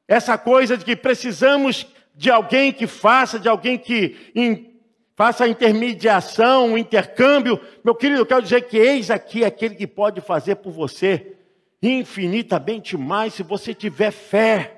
essa 0.06 0.36
coisa 0.36 0.76
de 0.76 0.84
que 0.84 0.94
precisamos 0.94 1.86
de 2.14 2.30
alguém 2.30 2.70
que 2.70 2.86
faça, 2.86 3.40
de 3.40 3.48
alguém 3.48 3.78
que 3.78 4.30
in, 4.34 4.78
faça 5.16 5.44
a 5.44 5.48
intermediação, 5.48 6.74
o 6.74 6.78
intercâmbio. 6.78 7.58
Meu 7.82 7.94
querido, 7.94 8.20
eu 8.20 8.26
quero 8.26 8.42
dizer 8.42 8.68
que 8.68 8.76
eis 8.76 9.10
aqui 9.10 9.42
aquele 9.42 9.74
que 9.74 9.86
pode 9.86 10.20
fazer 10.20 10.56
por 10.56 10.70
você 10.70 11.34
infinitamente 11.82 12.94
mais 12.94 13.32
se 13.32 13.42
você 13.42 13.72
tiver 13.72 14.10
fé. 14.10 14.77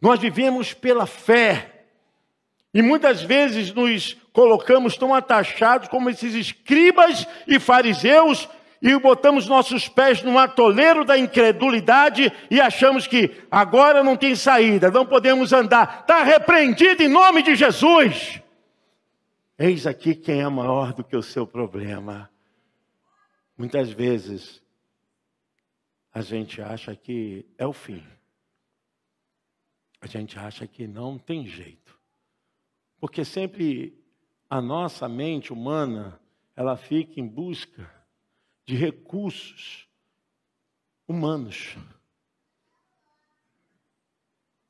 Nós 0.00 0.20
vivemos 0.20 0.72
pela 0.72 1.06
fé. 1.06 1.74
E 2.72 2.82
muitas 2.82 3.22
vezes 3.22 3.72
nos 3.72 4.14
colocamos 4.32 4.96
tão 4.96 5.14
atachados 5.14 5.88
como 5.88 6.10
esses 6.10 6.34
escribas 6.34 7.26
e 7.46 7.58
fariseus 7.58 8.48
e 8.80 8.96
botamos 8.98 9.48
nossos 9.48 9.88
pés 9.88 10.22
no 10.22 10.38
atoleiro 10.38 11.04
da 11.04 11.18
incredulidade 11.18 12.32
e 12.48 12.60
achamos 12.60 13.08
que 13.08 13.42
agora 13.50 14.04
não 14.04 14.16
tem 14.16 14.36
saída, 14.36 14.90
não 14.90 15.04
podemos 15.04 15.52
andar. 15.52 16.00
Está 16.02 16.22
repreendido 16.22 17.02
em 17.02 17.08
nome 17.08 17.42
de 17.42 17.56
Jesus. 17.56 18.40
Eis 19.58 19.86
aqui 19.86 20.14
quem 20.14 20.40
é 20.40 20.48
maior 20.48 20.92
do 20.92 21.02
que 21.02 21.16
o 21.16 21.22
seu 21.22 21.44
problema. 21.44 22.30
Muitas 23.56 23.90
vezes 23.90 24.62
a 26.14 26.20
gente 26.20 26.62
acha 26.62 26.94
que 26.94 27.44
é 27.58 27.66
o 27.66 27.72
fim 27.72 28.04
a 30.00 30.06
gente 30.06 30.38
acha 30.38 30.66
que 30.66 30.86
não 30.86 31.18
tem 31.18 31.46
jeito. 31.46 31.98
Porque 33.00 33.24
sempre 33.24 33.98
a 34.48 34.60
nossa 34.60 35.08
mente 35.08 35.52
humana, 35.52 36.20
ela 36.56 36.76
fica 36.76 37.20
em 37.20 37.26
busca 37.26 37.90
de 38.64 38.74
recursos 38.74 39.88
humanos. 41.06 41.76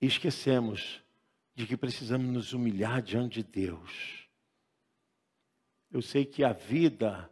E 0.00 0.06
esquecemos 0.06 1.02
de 1.54 1.66
que 1.66 1.76
precisamos 1.76 2.32
nos 2.32 2.52
humilhar 2.52 3.02
diante 3.02 3.42
de 3.42 3.48
Deus. 3.48 4.28
Eu 5.90 6.02
sei 6.02 6.24
que 6.24 6.44
a 6.44 6.52
vida, 6.52 7.30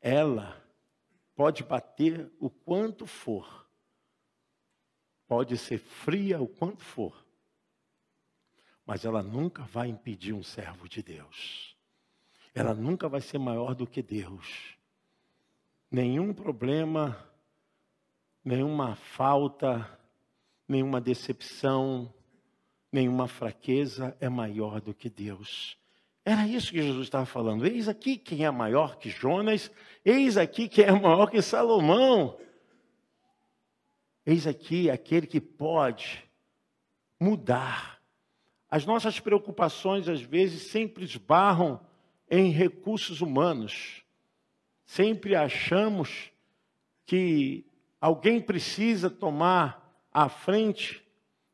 ela 0.00 0.60
pode 1.34 1.62
bater 1.62 2.32
o 2.38 2.48
quanto 2.48 3.06
for 3.06 3.63
pode 5.34 5.58
ser 5.58 5.78
fria 5.78 6.40
o 6.40 6.46
quanto 6.46 6.84
for, 6.84 7.12
mas 8.86 9.04
ela 9.04 9.20
nunca 9.20 9.64
vai 9.64 9.88
impedir 9.88 10.32
um 10.32 10.44
servo 10.44 10.88
de 10.88 11.02
Deus. 11.02 11.76
Ela 12.54 12.72
nunca 12.72 13.08
vai 13.08 13.20
ser 13.20 13.38
maior 13.38 13.74
do 13.74 13.84
que 13.84 14.00
Deus. 14.00 14.78
Nenhum 15.90 16.32
problema, 16.32 17.18
nenhuma 18.44 18.94
falta, 18.94 19.98
nenhuma 20.68 21.00
decepção, 21.00 22.14
nenhuma 22.92 23.26
fraqueza 23.26 24.16
é 24.20 24.28
maior 24.28 24.80
do 24.80 24.94
que 24.94 25.10
Deus. 25.10 25.76
Era 26.24 26.46
isso 26.46 26.70
que 26.70 26.80
Jesus 26.80 27.06
estava 27.06 27.26
falando. 27.26 27.66
Eis 27.66 27.88
aqui 27.88 28.16
quem 28.16 28.44
é 28.44 28.50
maior 28.52 28.98
que 28.98 29.10
Jonas, 29.10 29.68
eis 30.04 30.36
aqui 30.36 30.68
quem 30.68 30.84
é 30.84 30.92
maior 30.92 31.28
que 31.28 31.42
Salomão. 31.42 32.38
Eis 34.26 34.46
aqui 34.46 34.90
aquele 34.90 35.26
que 35.26 35.40
pode 35.40 36.24
mudar. 37.20 38.00
As 38.70 38.86
nossas 38.86 39.20
preocupações, 39.20 40.08
às 40.08 40.20
vezes, 40.20 40.62
sempre 40.70 41.04
esbarram 41.04 41.80
em 42.30 42.50
recursos 42.50 43.20
humanos. 43.20 44.02
Sempre 44.86 45.34
achamos 45.34 46.30
que 47.06 47.66
alguém 48.00 48.40
precisa 48.40 49.10
tomar 49.10 50.04
a 50.12 50.28
frente 50.28 51.02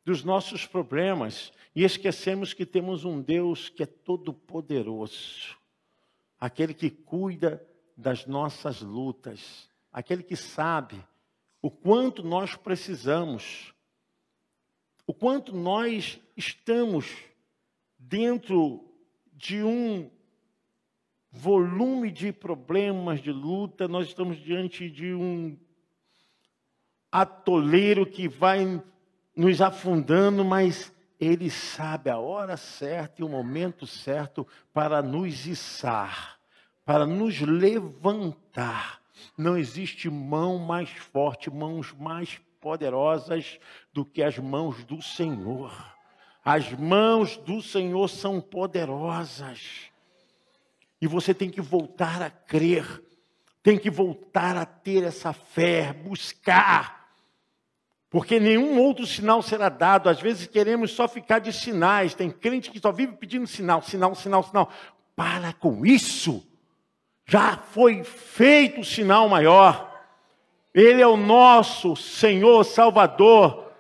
dos 0.05 0.25
nossos 0.25 0.67
problemas 0.67 1.53
e 1.75 1.85
esquecemos 1.85 2.53
que 2.53 2.67
temos 2.67 3.05
um 3.05 3.21
Deus 3.21 3.69
que 3.69 3.83
é 3.83 3.87
todo-poderoso, 3.87 5.57
aquele 6.39 6.75
que 6.75 6.91
cuida 6.91 7.65
das 7.97 8.27
nossas 8.27 8.81
lutas, 8.81 9.69
aquele 9.93 10.23
que 10.23 10.37
sabe 10.37 11.03
o 11.63 11.71
quanto 11.71 12.23
nós 12.23 12.57
precisamos, 12.57 13.75
o 15.07 15.13
quanto 15.13 15.55
nós 15.55 16.19
estamos 16.37 17.15
dentro 17.99 18.85
de 19.33 19.63
um 19.63 20.11
volume 21.31 22.11
de 22.11 22.33
problemas, 22.33 23.21
de 23.21 23.31
luta, 23.31 23.87
nós 23.87 24.09
estamos 24.09 24.39
diante 24.39 24.91
de 24.91 25.13
um 25.13 25.57
atoleiro 27.13 28.07
que 28.07 28.29
vai 28.29 28.83
nos 29.37 29.61
afundando, 29.61 30.45
mas 30.45 30.93
ele 31.19 31.51
sabe 31.51 32.09
a 32.09 32.19
hora 32.19 32.57
certa 32.57 33.21
e 33.21 33.25
o 33.25 33.29
momento 33.29 33.87
certo 33.87 34.47
para 34.73 35.03
nos 35.03 35.47
içar, 35.47 36.39
para 36.85 37.07
nos 37.07 37.41
levantar 37.41 39.00
não 39.37 39.57
existe 39.57 40.09
mão 40.09 40.59
mais 40.59 40.91
forte, 40.91 41.51
mãos 41.51 41.93
mais 41.93 42.41
poderosas 42.61 43.59
do 43.93 44.05
que 44.05 44.23
as 44.23 44.39
mãos 44.39 44.85
do 44.85 45.01
Senhor. 45.01 45.73
As 46.45 46.73
mãos 46.73 47.37
do 47.37 47.61
Senhor 47.63 48.09
são 48.09 48.41
poderosas. 48.41 49.91
E 51.01 51.07
você 51.07 51.33
tem 51.33 51.49
que 51.49 51.61
voltar 51.61 52.23
a 52.23 52.31
crer, 52.31 53.03
tem 53.63 53.79
que 53.79 53.91
voltar 53.91 54.57
a 54.57 54.67
ter 54.67 55.03
essa 55.03 55.33
fé, 55.33 55.93
buscar. 55.93 57.01
Porque 58.11 58.41
nenhum 58.41 58.79
outro 58.81 59.07
sinal 59.07 59.41
será 59.41 59.69
dado. 59.69 60.09
Às 60.09 60.21
vezes 60.21 60.47
queremos 60.47 60.91
só 60.91 61.07
ficar 61.07 61.39
de 61.39 61.53
sinais. 61.53 62.13
Tem 62.13 62.29
crente 62.29 62.71
que 62.71 62.81
só 62.81 62.91
vive 62.91 63.17
pedindo 63.17 63.47
sinal, 63.47 63.81
sinal, 63.83 64.15
sinal, 64.17 64.43
sinal. 64.43 64.73
Para 65.15 65.53
com 65.53 65.87
isso. 65.87 66.45
Já 67.31 67.57
foi 67.57 68.03
feito 68.03 68.81
o 68.81 68.85
sinal 68.85 69.29
maior. 69.29 69.89
Ele 70.75 71.01
é 71.01 71.07
o 71.07 71.17
nosso 71.17 71.95
Senhor 71.95 72.65
Salvador. 72.65 73.71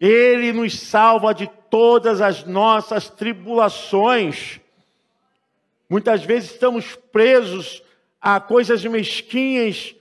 Ele 0.00 0.50
nos 0.50 0.80
salva 0.80 1.34
de 1.34 1.46
todas 1.68 2.22
as 2.22 2.44
nossas 2.44 3.10
tribulações. 3.10 4.62
Muitas 5.90 6.24
vezes 6.24 6.52
estamos 6.52 6.96
presos 7.12 7.82
a 8.18 8.40
coisas 8.40 8.82
mesquinhas 8.82 9.94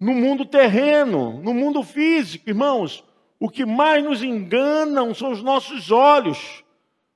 no 0.00 0.14
mundo 0.14 0.46
terreno, 0.46 1.38
no 1.42 1.52
mundo 1.52 1.82
físico, 1.82 2.48
irmãos. 2.48 3.04
O 3.38 3.46
que 3.46 3.66
mais 3.66 4.02
nos 4.02 4.22
enganam 4.22 5.14
são 5.14 5.32
os 5.32 5.42
nossos 5.42 5.90
olhos, 5.90 6.64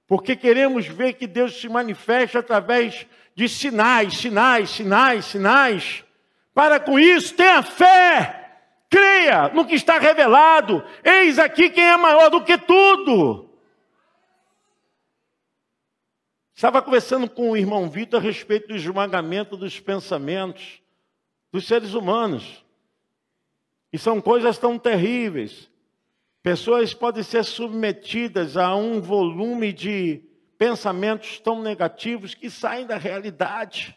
porque 0.07 0.37
queremos 0.37 0.87
ver 0.87 1.15
que 1.15 1.27
Deus 1.27 1.59
se 1.59 1.71
manifesta 1.71 2.41
através 2.41 2.95
de 2.95 3.07
sinais, 3.49 4.15
sinais, 4.15 4.71
sinais, 4.71 5.25
sinais. 5.25 6.05
Para 6.55 6.79
com 6.79 6.99
isso, 6.99 7.35
tenha 7.35 7.63
fé. 7.63 8.41
Creia 8.89 9.49
no 9.49 9.67
que 9.67 9.75
está 9.75 9.99
revelado. 9.99 10.85
Eis 11.03 11.39
aqui 11.39 11.69
quem 11.69 11.85
é 11.85 11.97
maior 11.97 12.31
do 12.31 12.45
que 12.45 12.57
tudo. 12.57 13.51
Estava 16.55 16.81
conversando 16.81 17.29
com 17.29 17.51
o 17.51 17.57
irmão 17.57 17.91
Vitor 17.91 18.21
a 18.21 18.23
respeito 18.23 18.69
do 18.69 18.77
esmagamento 18.77 19.57
dos 19.57 19.81
pensamentos 19.81 20.81
dos 21.51 21.67
seres 21.67 21.95
humanos. 21.95 22.65
E 23.93 23.99
são 23.99 24.21
coisas 24.21 24.57
tão 24.59 24.79
terríveis. 24.79 25.69
Pessoas 26.43 26.95
podem 26.95 27.23
ser 27.23 27.45
submetidas 27.45 28.57
a 28.57 28.75
um 28.77 29.01
volume 29.01 29.73
de 29.73 30.23
pensamentos 30.59 31.39
tão 31.41 31.63
negativos 31.63 32.35
que 32.35 32.51
saem 32.51 32.87
da 32.87 32.97
realidade. 32.97 33.97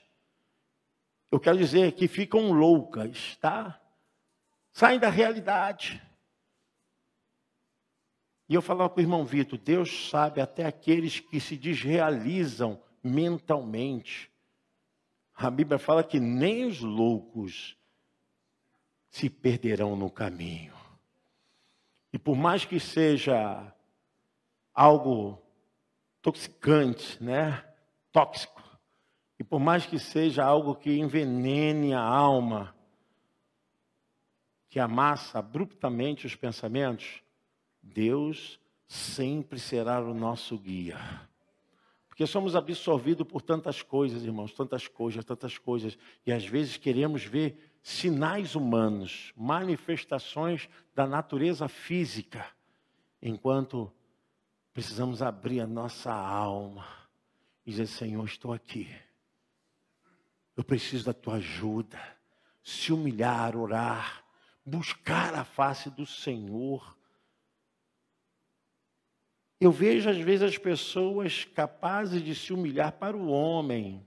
Eu 1.32 1.40
quero 1.40 1.58
dizer 1.58 1.92
que 1.94 2.08
ficam 2.08 2.52
loucas, 2.52 3.36
tá? 3.38 3.80
Saem 4.72 5.00
da 5.00 5.10
realidade. 5.10 6.02
E 8.50 8.54
eu 8.54 8.62
falava 8.62 8.90
para 8.90 9.00
o 9.00 9.04
irmão 9.04 9.26
Vitor: 9.26 9.60
Deus 9.60 10.10
sabe 10.10 10.40
até 10.40 10.66
aqueles 10.66 11.20
que 11.20 11.40
se 11.40 11.58
desrealizam 11.58 12.82
mentalmente. 13.04 14.32
A 15.36 15.52
Bíblia 15.52 15.78
fala 15.78 16.04
que 16.04 16.20
nem 16.20 16.66
os 16.66 16.80
loucos 16.80 17.78
se 19.10 19.30
perderão 19.30 19.96
no 19.96 20.10
caminho. 20.10 20.74
E 22.12 22.18
por 22.18 22.36
mais 22.36 22.66
que 22.66 22.80
seja 22.80 23.74
algo 24.74 25.42
toxicante, 26.28 27.24
né? 27.24 27.64
Tóxico. 28.12 28.62
E 29.40 29.46
por 29.46 29.62
mais 29.62 29.86
que 29.86 29.98
seja 29.98 30.44
algo 30.44 30.76
que 30.76 31.00
envenene 31.00 31.94
a 31.94 32.02
alma, 32.02 32.76
que 34.68 34.78
amassa 34.78 35.40
abruptamente 35.40 36.28
os 36.28 36.36
pensamentos, 36.36 37.24
Deus 37.82 38.60
sempre 38.86 39.58
será 39.58 40.02
o 40.02 40.14
nosso 40.14 40.58
guia. 40.58 41.00
Porque 42.10 42.28
somos 42.28 42.58
absorvidos 42.58 43.26
por 43.26 43.42
tantas 43.42 43.82
coisas, 43.82 44.26
irmãos, 44.26 44.52
tantas 44.52 44.86
coisas, 44.86 45.24
tantas 45.24 45.58
coisas, 45.58 45.98
e 46.26 46.34
às 46.34 46.46
vezes 46.46 46.76
queremos 46.76 47.24
ver 47.24 47.72
sinais 47.82 48.54
humanos, 48.54 49.32
manifestações 49.34 50.68
da 50.94 51.08
natureza 51.08 51.70
física, 51.70 52.46
enquanto 53.22 53.94
precisamos 54.78 55.24
abrir 55.24 55.60
a 55.60 55.66
nossa 55.66 56.14
alma 56.14 56.88
e 57.66 57.72
dizer: 57.72 57.88
Senhor, 57.88 58.24
estou 58.24 58.54
aqui, 58.54 58.88
eu 60.56 60.64
preciso 60.64 61.06
da 61.06 61.14
tua 61.14 61.38
ajuda, 61.38 62.00
se 62.64 62.94
humilhar, 62.94 63.58
orar, 63.58 64.24
buscar 64.64 65.34
a 65.34 65.44
face 65.44 65.90
do 65.90 66.06
Senhor 66.06 66.96
eu 69.60 69.72
vejo 69.72 70.08
às 70.08 70.18
vezes 70.18 70.44
as 70.44 70.58
pessoas 70.60 71.44
capazes 71.44 72.24
de 72.24 72.36
se 72.36 72.54
humilhar 72.54 72.92
para 72.92 73.18
o 73.18 73.28
homem. 73.28 74.06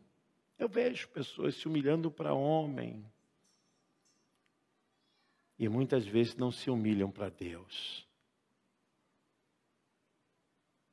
Eu 0.56 0.68
vejo 0.68 1.09
pessoas 1.09 1.56
se 1.56 1.66
humilhando 1.66 2.09
para 2.09 2.33
o 2.33 2.40
homem. 2.40 3.04
E 5.59 5.68
muitas 5.68 6.06
vezes 6.06 6.37
não 6.37 6.52
se 6.52 6.70
humilham 6.70 7.11
para 7.11 7.28
Deus. 7.28 8.09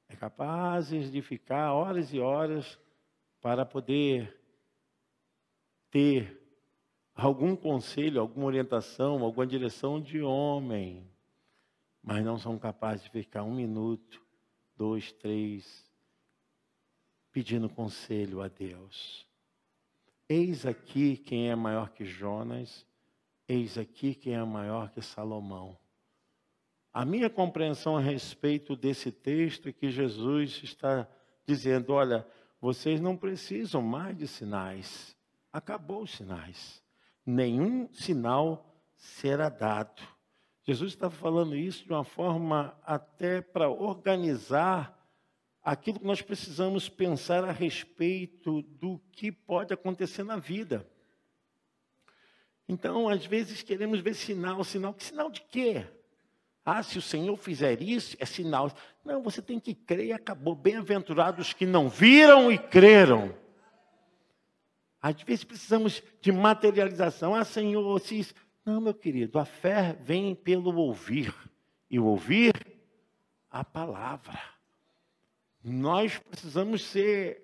É 0.10 0.16
capazes 0.16 1.12
de 1.12 1.22
ficar 1.22 1.74
horas 1.74 2.14
e 2.14 2.20
horas 2.20 2.80
para 3.42 3.66
poder 3.66 4.40
ter 5.90 6.42
algum 7.16 7.56
conselho, 7.56 8.22
alguma 8.22 8.46
orientação, 8.46 9.24
alguma 9.24 9.46
direção 9.46 10.02
de 10.02 10.22
homem, 10.22 11.10
mas 12.02 12.24
não 12.24 12.38
são 12.38 12.58
capazes 12.58 13.04
de 13.04 13.10
ficar 13.10 13.44
um 13.44 13.54
minuto 13.54 14.26
dois, 14.78 15.12
três, 15.12 15.90
pedindo 17.32 17.68
conselho 17.68 18.42
a 18.42 18.48
Deus. 18.48 19.28
Eis 20.30 20.66
aqui 20.66 21.18
quem 21.18 21.50
é 21.50 21.56
maior 21.56 21.90
que 21.90 22.06
Jonas, 22.06 22.86
eis 23.48 23.78
aqui 23.78 24.14
quem 24.14 24.36
é 24.36 24.44
maior 24.44 24.92
que 24.92 25.02
Salomão. 25.02 25.78
A 26.98 27.06
minha 27.06 27.30
compreensão 27.30 27.96
a 27.96 28.02
respeito 28.02 28.76
desse 28.76 29.12
texto 29.12 29.70
é 29.70 29.72
que 29.72 29.92
Jesus 29.92 30.62
está 30.64 31.08
dizendo: 31.46 31.94
olha, 31.94 32.26
vocês 32.60 33.00
não 33.00 33.16
precisam 33.16 33.84
mais 33.84 34.18
de 34.18 34.28
sinais, 34.28 35.16
acabou 35.54 36.02
os 36.02 36.10
sinais, 36.10 36.84
nenhum 37.24 37.88
sinal 37.94 38.76
será 38.96 39.48
dado 39.48 40.02
Jesus 40.64 40.94
está 40.94 41.08
falando 41.08 41.56
isso 41.56 41.86
de 41.86 41.94
uma 41.94 42.04
forma 42.04 42.76
até 42.84 43.42
para 43.42 43.70
organizar 43.70 45.08
aquilo 45.64 46.00
que 46.00 46.06
nós 46.06 46.22
precisamos 46.22 46.90
pensar 46.90 47.46
a 47.46 47.52
respeito 47.52 48.64
do 48.64 49.00
que 49.14 49.32
pode 49.32 49.72
acontecer 49.72 50.24
na 50.24 50.38
vida. 50.38 50.86
Então, 52.68 53.08
às 53.08 53.24
vezes 53.24 53.62
queremos 53.62 54.02
ver 54.02 54.16
sinal, 54.16 54.62
sinal, 54.66 54.96
que 54.96 55.06
sinal 55.06 55.30
de 55.30 55.40
quê? 55.44 55.86
Ah, 56.70 56.84
se 56.84 56.98
o 56.98 57.02
Senhor 57.02 57.38
fizer 57.38 57.82
isso, 57.82 58.18
é 58.20 58.26
sinal. 58.26 58.70
Não, 59.06 59.24
você 59.24 59.42
tem 59.42 59.58
que 59.58 59.74
crer 59.74 60.08
e 60.08 60.12
acabou. 60.12 60.54
Bem-aventurados 60.54 61.54
que 61.54 61.66
não 61.66 61.88
viram 61.88 62.52
e 62.52 62.58
creram. 62.58 63.34
Às 65.02 65.22
vezes 65.22 65.46
precisamos 65.46 66.04
de 66.20 66.30
materialização. 66.30 67.34
Ah, 67.34 67.46
Senhor, 67.46 68.02
se 68.02 68.28
não, 68.66 68.82
meu 68.82 68.94
querido, 68.94 69.40
a 69.40 69.46
fé 69.46 69.98
vem 70.02 70.36
pelo 70.36 70.76
ouvir, 70.76 71.34
e 71.90 71.98
ouvir 71.98 72.54
a 73.50 73.64
palavra. 73.64 74.38
Nós 75.64 76.20
precisamos 76.20 76.84
ser 76.84 77.42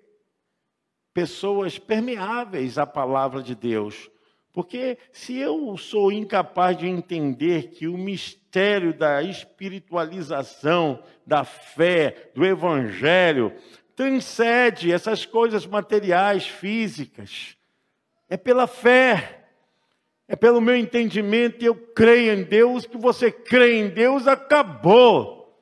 pessoas 1.14 1.78
permeáveis 1.78 2.76
à 2.76 2.84
palavra 2.84 3.42
de 3.42 3.54
Deus. 3.54 4.10
Porque 4.54 4.96
se 5.12 5.36
eu 5.36 5.76
sou 5.76 6.12
incapaz 6.12 6.78
de 6.78 6.86
entender 6.86 7.70
que 7.70 7.88
o 7.88 7.98
mistério 7.98 8.94
da 8.94 9.20
espiritualização, 9.20 11.02
da 11.26 11.44
fé, 11.44 12.30
do 12.36 12.46
evangelho, 12.46 13.52
transcende 13.96 14.92
essas 14.92 15.26
coisas 15.26 15.66
materiais, 15.66 16.46
físicas, 16.46 17.56
é 18.30 18.36
pela 18.36 18.68
fé. 18.68 19.40
É 20.26 20.36
pelo 20.36 20.60
meu 20.60 20.76
entendimento 20.76 21.62
eu 21.62 21.74
creio 21.74 22.32
em 22.32 22.44
Deus, 22.44 22.86
que 22.86 22.96
você 22.96 23.30
crê 23.30 23.80
em 23.80 23.88
Deus, 23.88 24.26
acabou. 24.26 25.52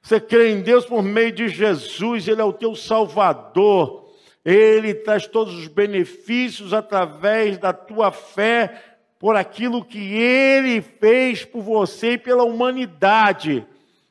Você 0.00 0.20
crê 0.20 0.52
em 0.52 0.62
Deus 0.62 0.86
por 0.86 1.02
meio 1.02 1.32
de 1.32 1.48
Jesus, 1.48 2.26
Ele 2.28 2.40
é 2.40 2.44
o 2.44 2.52
teu 2.52 2.76
Salvador. 2.76 4.05
Ele 4.46 4.94
traz 4.94 5.26
todos 5.26 5.52
os 5.58 5.66
benefícios 5.66 6.72
através 6.72 7.58
da 7.58 7.72
tua 7.72 8.12
fé, 8.12 8.80
por 9.18 9.34
aquilo 9.34 9.84
que 9.84 9.98
Ele 9.98 10.80
fez 10.80 11.44
por 11.44 11.62
você 11.62 12.12
e 12.12 12.18
pela 12.18 12.44
humanidade. 12.44 13.66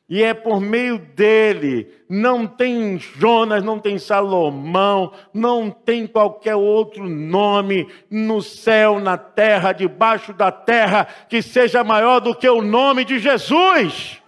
E 0.06 0.22
é 0.22 0.34
por 0.34 0.60
meio 0.60 0.98
dele, 0.98 1.90
não 2.06 2.46
tem 2.46 2.98
Jonas, 2.98 3.64
não 3.64 3.78
tem 3.78 3.98
Salomão, 3.98 5.10
não 5.32 5.70
tem 5.70 6.06
qualquer 6.06 6.54
outro 6.54 7.08
nome 7.08 7.88
no 8.10 8.42
céu, 8.42 9.00
na 9.00 9.16
terra, 9.16 9.72
debaixo 9.72 10.34
da 10.34 10.52
terra, 10.52 11.08
que 11.28 11.40
seja 11.40 11.82
maior 11.82 12.20
do 12.20 12.34
que 12.34 12.48
o 12.48 12.60
nome 12.60 13.06
de 13.06 13.18
Jesus. 13.18 14.22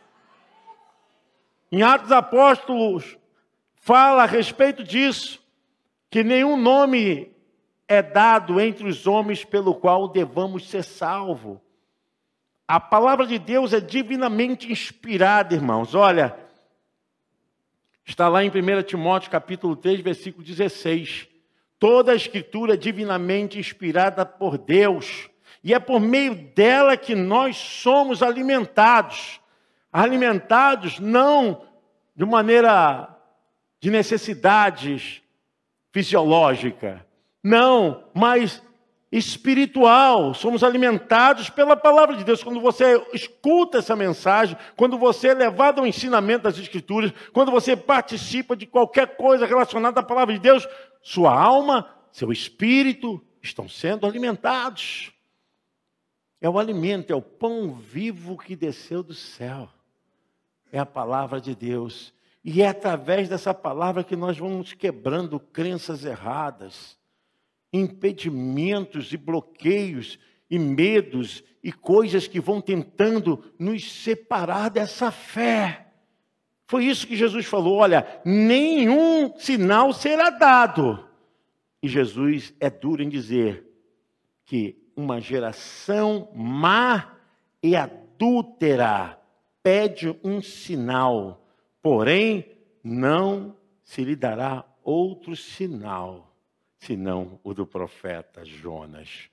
Em 1.70 1.82
Atos 1.82 2.10
Apóstolos, 2.10 3.18
fala 3.76 4.22
a 4.22 4.26
respeito 4.26 4.82
disso, 4.82 5.38
que 6.10 6.24
nenhum 6.24 6.56
nome 6.56 7.32
é 7.86 8.02
dado 8.02 8.60
entre 8.60 8.86
os 8.86 9.06
homens 9.06 9.44
pelo 9.44 9.74
qual 9.74 10.08
devamos 10.08 10.68
ser 10.68 10.82
salvos. 10.82 11.58
A 12.66 12.78
palavra 12.78 13.26
de 13.26 13.38
Deus 13.38 13.72
é 13.72 13.80
divinamente 13.80 14.70
inspirada, 14.70 15.54
irmãos. 15.54 15.94
Olha, 15.94 16.36
está 18.04 18.28
lá 18.28 18.44
em 18.44 18.50
1 18.50 18.82
Timóteo 18.82 19.30
capítulo 19.30 19.74
3, 19.74 20.00
versículo 20.00 20.44
16. 20.44 21.28
Toda 21.78 22.12
a 22.12 22.16
escritura 22.16 22.74
é 22.74 22.76
divinamente 22.76 23.58
inspirada 23.58 24.26
por 24.26 24.58
Deus, 24.58 25.30
e 25.62 25.72
é 25.72 25.78
por 25.78 26.00
meio 26.00 26.34
dela 26.34 26.96
que 26.96 27.14
nós 27.14 27.56
somos 27.56 28.22
alimentados. 28.22 29.40
Alimentados 29.90 30.98
não 30.98 31.62
de 32.14 32.24
maneira 32.26 33.08
de 33.80 33.90
necessidades 33.90 35.22
fisiológica, 35.92 37.06
não, 37.42 38.04
mas 38.14 38.62
espiritual, 39.10 40.34
somos 40.34 40.62
alimentados 40.62 41.48
pela 41.48 41.74
palavra 41.76 42.14
de 42.14 42.24
Deus. 42.24 42.42
Quando 42.42 42.60
você 42.60 43.02
escuta 43.12 43.78
essa 43.78 43.96
mensagem, 43.96 44.56
quando 44.76 44.98
você 44.98 45.28
é 45.28 45.34
levado 45.34 45.80
ao 45.80 45.86
ensinamento 45.86 46.44
das 46.44 46.58
Escrituras, 46.58 47.12
quando 47.32 47.50
você 47.50 47.74
participa 47.74 48.54
de 48.54 48.66
qualquer 48.66 49.16
coisa 49.16 49.46
relacionada 49.46 50.00
à 50.00 50.02
palavra 50.02 50.34
de 50.34 50.40
Deus, 50.40 50.68
sua 51.02 51.32
alma, 51.32 51.88
seu 52.12 52.30
espírito 52.30 53.22
estão 53.42 53.68
sendo 53.68 54.06
alimentados. 54.06 55.12
É 56.40 56.48
o 56.48 56.58
alimento, 56.58 57.12
é 57.12 57.16
o 57.16 57.22
pão 57.22 57.72
vivo 57.72 58.36
que 58.36 58.54
desceu 58.54 59.02
do 59.02 59.14
céu. 59.14 59.68
É 60.70 60.78
a 60.78 60.86
palavra 60.86 61.40
de 61.40 61.54
Deus. 61.54 62.12
E 62.50 62.62
é 62.62 62.68
através 62.68 63.28
dessa 63.28 63.52
palavra 63.52 64.02
que 64.02 64.16
nós 64.16 64.38
vamos 64.38 64.72
quebrando 64.72 65.38
crenças 65.38 66.02
erradas 66.02 66.96
impedimentos 67.70 69.12
e 69.12 69.18
bloqueios 69.18 70.18
e 70.48 70.58
medos 70.58 71.44
e 71.62 71.70
coisas 71.70 72.26
que 72.26 72.40
vão 72.40 72.58
tentando 72.58 73.52
nos 73.58 73.92
separar 74.02 74.70
dessa 74.70 75.10
fé. 75.10 75.88
Foi 76.66 76.86
isso 76.86 77.06
que 77.06 77.16
Jesus 77.16 77.44
falou: 77.44 77.76
olha, 77.76 78.06
nenhum 78.24 79.36
sinal 79.36 79.92
será 79.92 80.30
dado. 80.30 81.06
E 81.82 81.88
Jesus 81.88 82.54
é 82.58 82.70
duro 82.70 83.02
em 83.02 83.10
dizer 83.10 83.66
que 84.46 84.90
uma 84.96 85.20
geração 85.20 86.30
má 86.34 87.14
e 87.62 87.76
adúltera 87.76 89.20
pede 89.62 90.18
um 90.24 90.40
sinal, 90.40 91.46
porém 91.82 92.56
não 92.82 93.56
se 93.84 94.04
lhe 94.04 94.16
dará 94.16 94.64
outro 94.82 95.34
sinal 95.36 96.34
senão 96.78 97.40
o 97.42 97.52
do 97.52 97.66
profeta 97.66 98.44
Jonas. 98.44 99.28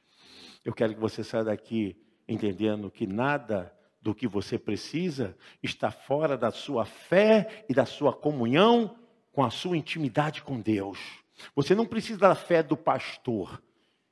Eu 0.64 0.74
quero 0.74 0.96
que 0.96 1.00
você 1.00 1.24
saia 1.24 1.44
daqui 1.44 1.96
entendendo 2.28 2.90
que 2.90 3.06
nada 3.06 3.72
do 4.02 4.14
que 4.14 4.28
você 4.28 4.58
precisa 4.58 5.38
está 5.62 5.92
fora 5.92 6.38
da 6.38 6.52
sua 6.52 6.86
fé 6.86 7.66
e 7.70 7.74
da 7.74 7.86
sua 7.86 8.14
comunhão 8.14 8.98
com 9.32 9.44
a 9.44 9.50
sua 9.50 9.78
intimidade 9.78 10.42
com 10.42 10.60
Deus. 10.60 11.00
Você 11.56 11.76
não 11.76 11.86
precisa 11.86 12.20
da 12.20 12.36
fé 12.36 12.64
do 12.64 12.78
pastor. 12.78 13.62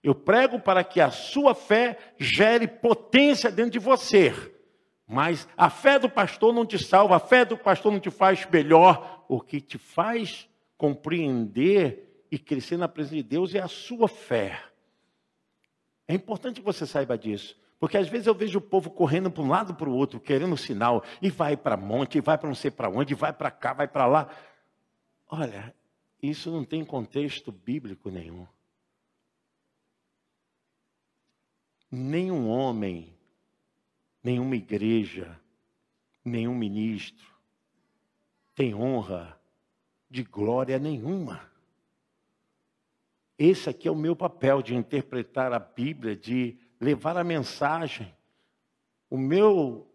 Eu 0.03 0.13
prego 0.13 0.59
para 0.59 0.83
que 0.83 0.99
a 0.99 1.09
sua 1.09 1.55
fé 1.55 1.97
gere 2.17 2.67
potência 2.67 3.49
dentro 3.49 3.71
de 3.71 3.79
você. 3.79 4.33
Mas 5.13 5.47
a 5.55 5.69
fé 5.69 5.99
do 5.99 6.09
pastor 6.09 6.51
não 6.51 6.65
te 6.65 6.83
salva, 6.83 7.17
a 7.17 7.19
fé 7.19 7.45
do 7.45 7.55
pastor 7.55 7.91
não 7.91 7.99
te 7.99 8.09
faz 8.09 8.47
melhor. 8.49 9.23
O 9.29 9.39
que 9.39 9.61
te 9.61 9.77
faz 9.77 10.49
compreender 10.75 12.25
e 12.31 12.39
crescer 12.39 12.77
na 12.77 12.87
presença 12.87 13.17
de 13.17 13.23
Deus 13.23 13.53
é 13.53 13.59
a 13.59 13.67
sua 13.67 14.07
fé. 14.07 14.59
É 16.07 16.15
importante 16.15 16.61
que 16.61 16.65
você 16.65 16.87
saiba 16.87 17.15
disso. 17.15 17.55
Porque 17.79 17.95
às 17.95 18.07
vezes 18.07 18.25
eu 18.25 18.33
vejo 18.33 18.57
o 18.57 18.61
povo 18.61 18.89
correndo 18.89 19.29
para 19.29 19.43
um 19.43 19.49
lado 19.49 19.75
para 19.75 19.87
o 19.87 19.93
outro, 19.93 20.19
querendo 20.19 20.57
sinal, 20.57 21.03
e 21.21 21.29
vai 21.29 21.55
para 21.55 21.77
monte, 21.77 22.17
e 22.17 22.21
vai 22.21 22.35
para 22.35 22.47
não 22.47 22.55
sei 22.55 22.71
para 22.71 22.89
onde, 22.89 23.13
e 23.13 23.15
vai 23.15 23.31
para 23.31 23.51
cá, 23.51 23.71
vai 23.71 23.87
para 23.87 24.07
lá. 24.07 24.29
Olha, 25.29 25.75
isso 26.21 26.49
não 26.49 26.65
tem 26.65 26.83
contexto 26.83 27.51
bíblico 27.51 28.09
nenhum. 28.09 28.47
Nenhum 31.91 32.49
homem, 32.49 33.13
nenhuma 34.23 34.55
igreja, 34.55 35.39
nenhum 36.23 36.55
ministro 36.55 37.33
tem 38.55 38.73
honra 38.73 39.39
de 40.09 40.23
glória 40.23 40.77
nenhuma. 40.77 41.51
Esse 43.37 43.69
aqui 43.69 43.87
é 43.87 43.91
o 43.91 43.95
meu 43.95 44.15
papel 44.15 44.61
de 44.61 44.75
interpretar 44.75 45.51
a 45.51 45.59
Bíblia, 45.59 46.15
de 46.15 46.57
levar 46.79 47.17
a 47.17 47.23
mensagem. 47.23 48.13
O 49.09 49.17
meu 49.17 49.87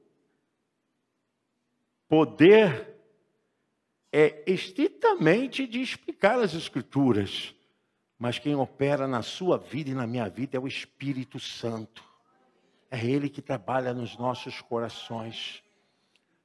poder 2.09 2.97
é 4.13 4.43
estritamente 4.51 5.67
de 5.67 5.81
explicar 5.81 6.41
as 6.41 6.55
Escrituras, 6.55 7.55
mas 8.19 8.39
quem 8.39 8.57
opera 8.57 9.07
na 9.07 9.23
sua 9.23 9.57
vida 9.57 9.91
e 9.91 9.95
na 9.95 10.07
minha 10.07 10.29
vida 10.29 10.57
é 10.57 10.61
o 10.61 10.67
Espírito 10.67 11.39
Santo. 11.39 12.08
É 12.91 13.05
Ele 13.05 13.29
que 13.29 13.43
trabalha 13.43 13.93
nos 13.93 14.17
nossos 14.17 14.61
corações. 14.61 15.63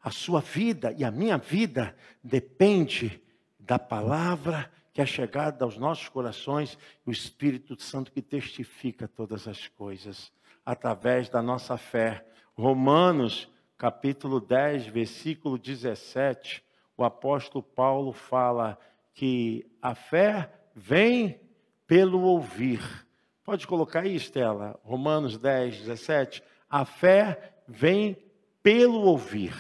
A 0.02 0.12
sua 0.12 0.42
vida 0.42 0.94
e 0.98 1.04
a 1.04 1.12
minha 1.12 1.38
vida 1.38 1.96
depende 2.24 3.22
da 3.58 3.80
palavra 3.80 4.70
que 4.94 5.02
é 5.02 5.06
chegada 5.06 5.66
aos 5.66 5.76
nossos 5.76 6.08
corações, 6.08 6.78
o 7.04 7.12
Espírito 7.12 7.82
Santo 7.82 8.12
que 8.12 8.22
testifica 8.22 9.08
todas 9.08 9.48
as 9.48 9.68
coisas, 9.68 10.32
através 10.64 11.30
da 11.30 11.42
nossa 11.42 11.78
fé. 11.78 12.24
Romanos, 12.54 13.50
capítulo 13.76 14.40
10, 14.40 14.88
versículo 14.88 15.58
17, 15.58 16.64
o 16.96 17.04
apóstolo 17.04 17.64
Paulo 17.64 18.14
fala 18.14 18.78
que 19.16 19.66
a 19.82 19.96
fé 19.96 20.54
vem 20.76 21.40
pelo 21.88 22.22
ouvir. 22.22 22.82
Pode 23.44 23.68
colocar 23.68 24.02
aí, 24.02 24.16
Estela, 24.16 24.80
Romanos 24.84 25.38
10, 25.38 25.80
17. 25.80 26.42
A 26.70 26.86
fé 26.86 27.56
vem 27.68 28.18
pelo 28.62 29.02
ouvir. 29.02 29.54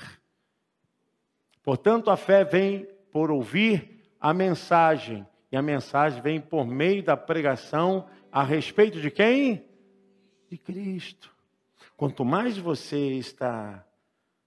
Portanto, 1.61 2.09
a 2.09 2.15
fé 2.15 2.45
vem 2.45 2.87
por 3.11 3.29
ouvir 3.29 4.01
a 4.19 4.33
mensagem. 4.33 5.27
E 5.51 5.57
a 5.57 5.61
mensagem 5.61 6.21
vem 6.21 6.39
por 6.39 6.65
meio 6.65 7.03
da 7.03 7.17
pregação 7.17 8.07
a 8.31 8.41
respeito 8.41 9.01
de 9.01 9.11
quem? 9.11 9.65
De 10.49 10.57
Cristo. 10.57 11.29
Quanto 11.97 12.23
mais 12.23 12.57
você 12.57 12.97
está 12.97 13.85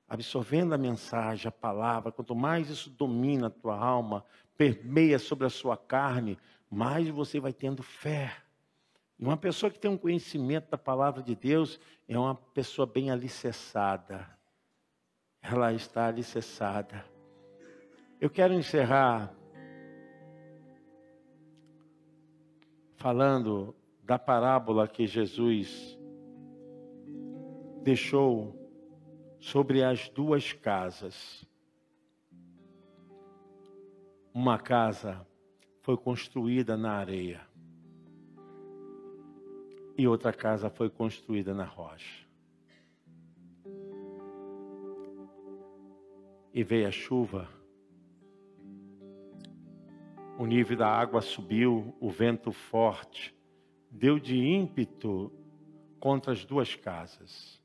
absorvendo 0.08 0.72
a 0.72 0.78
mensagem, 0.78 1.46
a 1.46 1.52
palavra, 1.52 2.10
quanto 2.10 2.34
mais 2.34 2.70
isso 2.70 2.88
domina 2.88 3.48
a 3.48 3.50
tua 3.50 3.76
alma, 3.76 4.24
permeia 4.56 5.18
sobre 5.18 5.46
a 5.46 5.50
sua 5.50 5.76
carne, 5.76 6.38
mais 6.70 7.08
você 7.08 7.38
vai 7.38 7.52
tendo 7.52 7.82
fé. 7.82 8.45
Uma 9.18 9.36
pessoa 9.36 9.70
que 9.70 9.78
tem 9.78 9.90
um 9.90 9.96
conhecimento 9.96 10.68
da 10.70 10.76
palavra 10.76 11.22
de 11.22 11.34
Deus 11.34 11.80
é 12.06 12.18
uma 12.18 12.34
pessoa 12.34 12.86
bem 12.86 13.10
alicerçada. 13.10 14.28
Ela 15.40 15.72
está 15.72 16.06
alicerçada. 16.06 17.02
Eu 18.20 18.28
quero 18.28 18.52
encerrar 18.52 19.34
falando 22.96 23.74
da 24.02 24.18
parábola 24.18 24.86
que 24.86 25.06
Jesus 25.06 25.98
deixou 27.82 28.54
sobre 29.40 29.82
as 29.82 30.10
duas 30.10 30.52
casas. 30.52 31.48
Uma 34.34 34.58
casa 34.58 35.26
foi 35.80 35.96
construída 35.96 36.76
na 36.76 36.92
areia 36.92 37.55
e 39.96 40.06
outra 40.06 40.32
casa 40.32 40.70
foi 40.70 40.90
construída 40.90 41.54
na 41.54 41.64
rocha. 41.64 42.26
E 46.52 46.62
veio 46.62 46.88
a 46.88 46.90
chuva 46.90 47.48
o 50.38 50.44
nível 50.44 50.76
da 50.76 50.88
água 50.88 51.22
subiu, 51.22 51.94
o 51.98 52.10
vento 52.10 52.52
forte 52.52 53.34
deu 53.90 54.18
de 54.18 54.36
ímpeto 54.36 55.32
contra 55.98 56.32
as 56.32 56.44
duas 56.44 56.74
casas. 56.74 57.62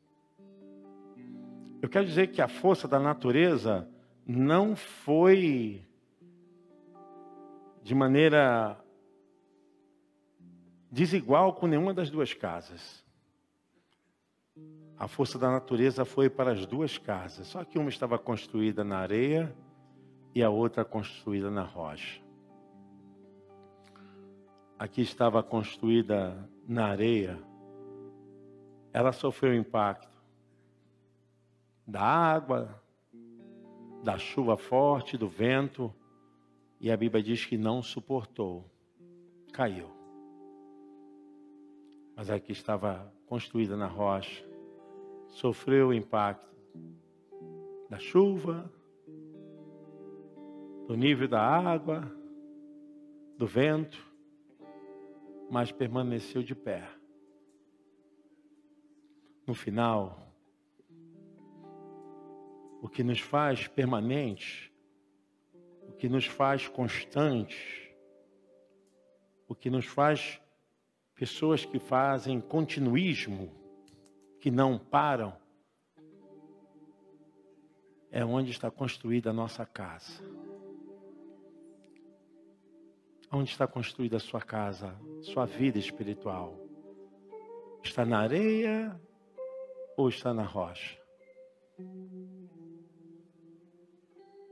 Eu 1.81 1.89
quero 1.89 2.05
dizer 2.05 2.27
que 2.27 2.41
a 2.41 2.47
força 2.47 2.87
da 2.87 2.99
natureza 2.99 3.89
não 4.25 4.75
foi 4.75 5.85
de 7.83 7.93
maneira 7.93 8.79
desigual 10.91 11.53
com 11.53 11.67
nenhuma 11.67 11.93
das 11.93 12.09
duas 12.09 12.33
casas. 12.33 13.01
A 14.97 15.07
força 15.07 15.39
da 15.39 15.49
natureza 15.49 16.03
foi 16.03 16.29
para 16.29 16.51
as 16.51 16.65
duas 16.65 16.97
casas, 16.97 17.47
só 17.47 17.63
que 17.63 17.79
uma 17.79 17.89
estava 17.89 18.19
construída 18.19 18.83
na 18.83 18.97
areia 18.97 19.55
e 20.35 20.43
a 20.43 20.49
outra 20.49 20.83
construída 20.83 21.49
na 21.49 21.63
rocha. 21.63 22.21
Aqui 24.77 25.01
estava 25.01 25.41
construída 25.41 26.47
na 26.67 26.87
areia, 26.87 27.41
ela 28.93 29.11
sofreu 29.11 29.55
impacto 29.55 30.11
da 31.87 32.01
água, 32.01 32.81
da 34.03 34.17
chuva 34.17 34.57
forte, 34.57 35.17
do 35.17 35.27
vento, 35.27 35.93
e 36.79 36.91
a 36.91 36.97
Bíblia 36.97 37.23
diz 37.23 37.45
que 37.45 37.57
não 37.57 37.81
suportou, 37.81 38.65
caiu. 39.51 40.00
Mas 42.15 42.29
aqui 42.29 42.51
estava 42.51 43.11
construída 43.25 43.75
na 43.77 43.87
rocha, 43.87 44.45
sofreu 45.27 45.89
o 45.89 45.93
impacto 45.93 46.49
da 47.89 47.97
chuva, 47.97 48.71
do 50.87 50.95
nível 50.95 51.27
da 51.27 51.41
água, 51.41 52.03
do 53.37 53.47
vento, 53.47 53.97
mas 55.49 55.71
permaneceu 55.71 56.43
de 56.43 56.53
pé. 56.53 56.87
No 59.47 59.53
final, 59.53 60.31
o 62.81 62.87
que 62.87 63.03
nos 63.03 63.19
faz 63.19 63.67
permanente, 63.67 64.73
o 65.87 65.91
que 65.93 66.09
nos 66.09 66.25
faz 66.25 66.67
constante, 66.67 67.95
o 69.47 69.53
que 69.53 69.69
nos 69.69 69.85
faz 69.85 70.41
pessoas 71.21 71.63
que 71.63 71.77
fazem 71.77 72.41
continuismo, 72.41 73.51
que 74.39 74.49
não 74.49 74.79
param, 74.79 75.37
é 78.09 78.25
onde 78.25 78.49
está 78.49 78.71
construída 78.71 79.29
a 79.29 79.33
nossa 79.33 79.63
casa. 79.63 80.19
Onde 83.31 83.51
está 83.51 83.67
construída 83.67 84.17
a 84.17 84.19
sua 84.19 84.41
casa, 84.41 84.99
sua 85.21 85.45
vida 85.45 85.77
espiritual? 85.77 86.57
Está 87.83 88.03
na 88.03 88.17
areia 88.17 88.99
ou 89.95 90.09
está 90.09 90.33
na 90.33 90.43
rocha? 90.43 90.99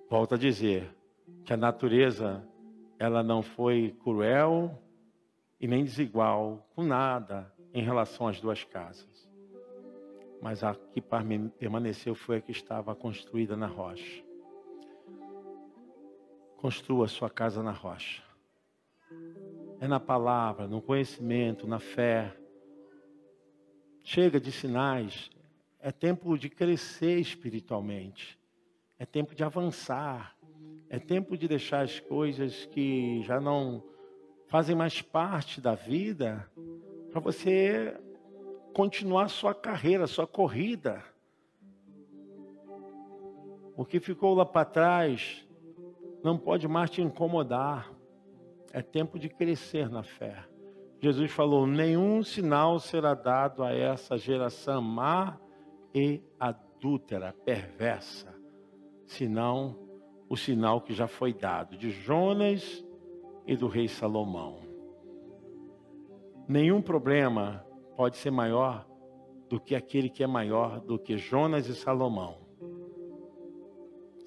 Volto 0.07 0.35
a 0.35 0.37
dizer 0.37 0.95
que 1.43 1.51
a 1.51 1.57
natureza 1.57 2.47
ela 2.99 3.23
não 3.23 3.41
foi 3.41 3.97
cruel 4.03 4.79
e 5.59 5.67
nem 5.67 5.83
desigual 5.83 6.67
com 6.73 6.83
nada 6.83 7.53
em 7.73 7.83
relação 7.83 8.27
às 8.27 8.39
duas 8.39 8.63
casas. 8.63 9.29
Mas 10.41 10.63
a 10.63 10.73
que 10.73 11.01
permaneceu 11.59 12.15
foi 12.15 12.37
a 12.37 12.41
que 12.41 12.51
estava 12.51 12.95
construída 12.95 13.57
na 13.57 13.67
rocha. 13.67 14.23
Construa 16.55 17.07
sua 17.07 17.29
casa 17.29 17.61
na 17.61 17.71
rocha. 17.71 18.23
É 19.81 19.87
na 19.87 19.99
palavra, 19.99 20.67
no 20.67 20.81
conhecimento, 20.81 21.67
na 21.67 21.79
fé. 21.79 22.35
Chega 24.03 24.39
de 24.39 24.51
sinais. 24.51 25.29
É 25.79 25.91
tempo 25.91 26.37
de 26.37 26.49
crescer 26.49 27.19
espiritualmente. 27.19 28.39
É 28.97 29.05
tempo 29.05 29.35
de 29.35 29.43
avançar. 29.43 30.35
É 30.89 30.99
tempo 30.99 31.37
de 31.37 31.47
deixar 31.47 31.81
as 31.81 31.99
coisas 31.99 32.65
que 32.65 33.21
já 33.23 33.39
não 33.39 33.83
fazem 34.49 34.75
mais 34.75 35.01
parte 35.01 35.61
da 35.61 35.75
vida 35.75 36.45
para 37.11 37.21
você 37.21 37.97
continuar 38.73 39.29
sua 39.29 39.55
carreira, 39.55 40.05
sua 40.05 40.27
corrida. 40.27 41.01
O 43.77 43.85
que 43.85 43.99
ficou 43.99 44.33
lá 44.33 44.45
para 44.45 44.65
trás 44.65 45.47
não 46.21 46.37
pode 46.37 46.67
mais 46.67 46.89
te 46.89 47.01
incomodar. 47.01 47.89
É 48.73 48.81
tempo 48.81 49.17
de 49.17 49.29
crescer 49.29 49.89
na 49.89 50.03
fé. 50.03 50.43
Jesus 51.01 51.31
falou: 51.31 51.65
nenhum 51.65 52.21
sinal 52.21 52.77
será 52.79 53.13
dado 53.13 53.63
a 53.63 53.73
essa 53.73 54.17
geração 54.17 54.81
má 54.81 55.39
e 55.95 56.21
adúltera, 56.37 57.33
perversa 57.45 58.39
senão 59.09 59.75
o 60.29 60.37
sinal 60.37 60.81
que 60.81 60.93
já 60.93 61.07
foi 61.07 61.33
dado 61.33 61.75
de 61.75 61.89
Jonas 61.89 62.85
e 63.49 63.55
do 63.55 63.67
rei 63.67 63.87
Salomão. 63.87 64.59
Nenhum 66.47 66.83
problema 66.83 67.65
pode 67.97 68.15
ser 68.17 68.29
maior 68.29 68.87
do 69.49 69.59
que 69.59 69.73
aquele 69.73 70.07
que 70.07 70.23
é 70.23 70.27
maior 70.27 70.79
do 70.79 70.99
que 70.99 71.17
Jonas 71.17 71.67
e 71.67 71.73
Salomão. 71.73 72.37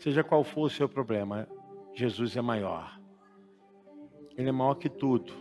Seja 0.01 0.25
qual 0.25 0.43
for 0.43 0.63
o 0.63 0.69
seu 0.69 0.89
problema, 0.89 1.47
Jesus 1.95 2.37
é 2.37 2.43
maior. 2.43 3.01
Ele 4.37 4.49
é 4.49 4.53
maior 4.53 4.75
que 4.75 4.89
tudo. 4.89 5.33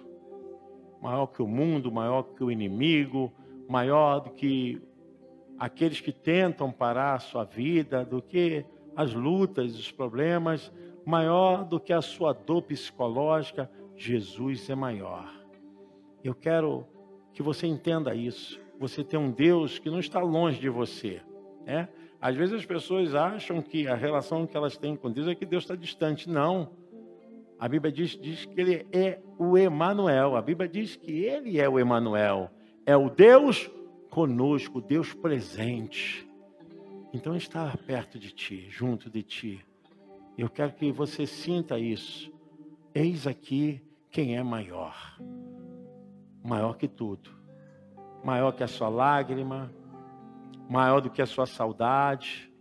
Maior 1.01 1.25
que 1.25 1.41
o 1.41 1.47
mundo, 1.47 1.91
maior 1.91 2.21
que 2.21 2.43
o 2.43 2.51
inimigo, 2.51 3.34
maior 3.67 4.19
do 4.19 4.29
que 4.29 4.79
aqueles 5.57 5.99
que 5.99 6.11
tentam 6.11 6.71
parar 6.71 7.15
a 7.15 7.19
sua 7.19 7.45
vida, 7.45 8.05
do 8.05 8.21
que 8.21 8.63
as 8.95 9.11
lutas, 9.11 9.73
os 9.73 9.91
problemas, 9.91 10.71
maior 11.06 11.64
do 11.64 11.80
que 11.80 11.93
a 11.93 12.02
sua 12.02 12.34
dor 12.34 12.62
psicológica, 12.64 13.70
Jesus 13.95 14.70
é 14.70 14.76
maior. 14.76 15.32
Eu 16.24 16.36
quero 16.36 16.86
que 17.34 17.41
você 17.41 17.68
entenda 17.68 18.14
isso. 18.14 18.60
Você 18.80 19.04
tem 19.04 19.20
um 19.20 19.32
Deus 19.32 19.80
que 19.80 19.89
não 19.89 19.99
está 19.99 20.20
longe 20.20 20.60
de 20.60 20.70
você, 20.70 21.22
né? 21.66 21.88
Às 22.20 22.36
vezes 22.36 22.54
as 22.54 22.66
pessoas 22.66 23.16
acham 23.16 23.62
que 23.62 23.88
a 23.88 23.95
relação 23.95 24.45
que 24.45 24.56
elas 24.56 24.78
têm 24.78 24.95
com 24.95 25.12
Deus 25.12 25.28
é 25.28 25.34
que 25.34 25.45
Deus 25.45 25.64
está 25.64 25.76
distante. 25.76 26.30
Não. 26.30 26.70
A 27.60 27.68
Bíblia 27.68 27.91
diz, 27.91 28.12
diz 28.20 28.45
que 28.45 28.62
ele 28.62 28.86
é 28.91 29.20
o 29.39 29.58
Emanuel. 29.58 30.36
A 30.36 30.41
Bíblia 30.41 30.70
diz 30.70 30.95
que 30.95 31.12
ele 31.12 31.60
é 31.60 31.68
o 31.68 31.80
Emanuel. 31.80 32.52
É 32.86 32.95
o 32.95 33.10
Deus 33.10 33.70
conosco, 34.12 34.80
Deus 34.80 35.14
presente. 35.16 36.28
Então 37.12 37.36
está 37.36 37.76
perto 37.88 38.20
de 38.20 38.32
ti, 38.32 38.68
junto 38.70 39.10
de 39.10 39.24
ti. 39.24 39.66
Eu 40.42 40.50
quero 40.50 40.74
que 40.74 40.92
você 40.92 41.28
sinta 41.28 41.78
isso. 41.78 42.32
Eis 42.96 43.28
aqui 43.28 43.80
quem 44.10 44.36
é 44.36 44.44
maior. 44.44 44.96
Maior 46.44 46.76
que 46.78 46.88
tudo. 46.88 47.30
Maior 48.24 48.52
que 48.52 48.64
a 48.64 48.68
sua 48.68 48.89
lágrima, 48.89 49.72
maior 50.68 51.00
do 51.00 51.10
que 51.10 51.22
a 51.22 51.26
sua 51.26 51.46
saudade, 51.46 52.52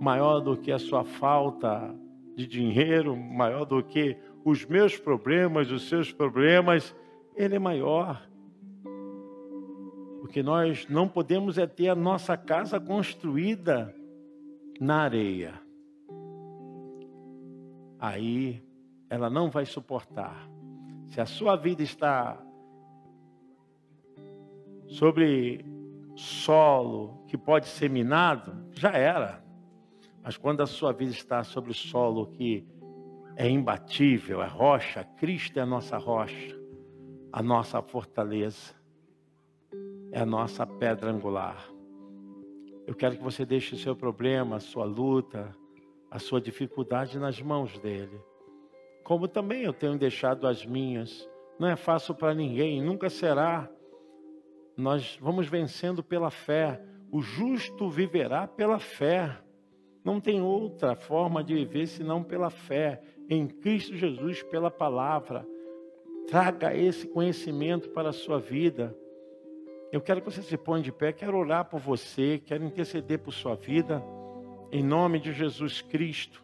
maior 0.00 0.40
do 0.40 0.56
que 0.56 0.70
a 0.70 0.78
sua 0.78 1.04
falta 1.04 1.92
de 2.36 2.46
dinheiro, 2.46 3.16
maior 3.16 3.64
do 3.64 3.82
que 3.82 4.16
os 4.44 4.64
meus 4.64 4.96
problemas, 4.96 5.72
os 5.72 5.88
seus 5.88 6.12
problemas, 6.12 6.94
ele 7.36 7.56
é 7.56 7.58
maior 7.58 8.30
que 10.32 10.42
nós 10.42 10.88
não 10.88 11.06
podemos 11.06 11.58
é 11.58 11.66
ter 11.66 11.88
a 11.88 11.94
nossa 11.94 12.36
casa 12.38 12.80
construída 12.80 13.94
na 14.80 15.02
areia. 15.02 15.61
Aí 18.02 18.60
ela 19.08 19.30
não 19.30 19.48
vai 19.48 19.64
suportar. 19.64 20.50
Se 21.06 21.20
a 21.20 21.24
sua 21.24 21.54
vida 21.54 21.84
está 21.84 22.36
sobre 24.88 25.64
solo 26.16 27.22
que 27.28 27.38
pode 27.38 27.68
ser 27.68 27.88
minado, 27.88 28.66
já 28.72 28.90
era. 28.90 29.44
Mas 30.20 30.36
quando 30.36 30.62
a 30.62 30.66
sua 30.66 30.92
vida 30.92 31.12
está 31.12 31.44
sobre 31.44 31.72
solo 31.72 32.26
que 32.26 32.66
é 33.36 33.48
imbatível, 33.48 34.42
é 34.42 34.48
rocha, 34.48 35.04
Cristo 35.04 35.60
é 35.60 35.62
a 35.62 35.66
nossa 35.66 35.96
rocha, 35.96 36.60
a 37.32 37.40
nossa 37.40 37.80
fortaleza 37.80 38.74
é 40.10 40.18
a 40.22 40.26
nossa 40.26 40.66
pedra 40.66 41.08
angular. 41.08 41.64
Eu 42.84 42.96
quero 42.96 43.16
que 43.16 43.22
você 43.22 43.46
deixe 43.46 43.76
o 43.76 43.78
seu 43.78 43.94
problema, 43.94 44.56
a 44.56 44.60
sua 44.60 44.84
luta, 44.84 45.56
a 46.12 46.18
sua 46.18 46.42
dificuldade 46.42 47.18
nas 47.18 47.40
mãos 47.40 47.78
dele. 47.78 48.20
Como 49.02 49.26
também 49.26 49.62
eu 49.62 49.72
tenho 49.72 49.96
deixado 49.96 50.46
as 50.46 50.64
minhas. 50.66 51.26
Não 51.58 51.66
é 51.66 51.74
fácil 51.74 52.14
para 52.14 52.34
ninguém, 52.34 52.82
nunca 52.82 53.08
será. 53.08 53.66
Nós 54.76 55.18
vamos 55.22 55.48
vencendo 55.48 56.04
pela 56.04 56.30
fé. 56.30 56.84
O 57.10 57.22
justo 57.22 57.88
viverá 57.88 58.46
pela 58.46 58.78
fé. 58.78 59.38
Não 60.04 60.20
tem 60.20 60.42
outra 60.42 60.94
forma 60.94 61.42
de 61.42 61.54
viver 61.54 61.86
senão 61.86 62.22
pela 62.22 62.50
fé 62.50 63.00
em 63.30 63.46
Cristo 63.46 63.96
Jesus, 63.96 64.42
pela 64.42 64.70
palavra. 64.70 65.48
Traga 66.28 66.76
esse 66.76 67.08
conhecimento 67.08 67.88
para 67.88 68.10
a 68.10 68.12
sua 68.12 68.38
vida. 68.38 68.94
Eu 69.90 70.00
quero 70.02 70.20
que 70.20 70.30
você 70.30 70.42
se 70.42 70.58
ponha 70.58 70.82
de 70.82 70.92
pé, 70.92 71.10
quero 71.10 71.38
orar 71.38 71.70
por 71.70 71.80
você, 71.80 72.38
quero 72.44 72.64
interceder 72.64 73.18
por 73.18 73.32
sua 73.32 73.54
vida, 73.54 74.04
em 74.72 74.82
nome 74.82 75.20
de 75.20 75.34
Jesus 75.34 75.82
Cristo. 75.82 76.42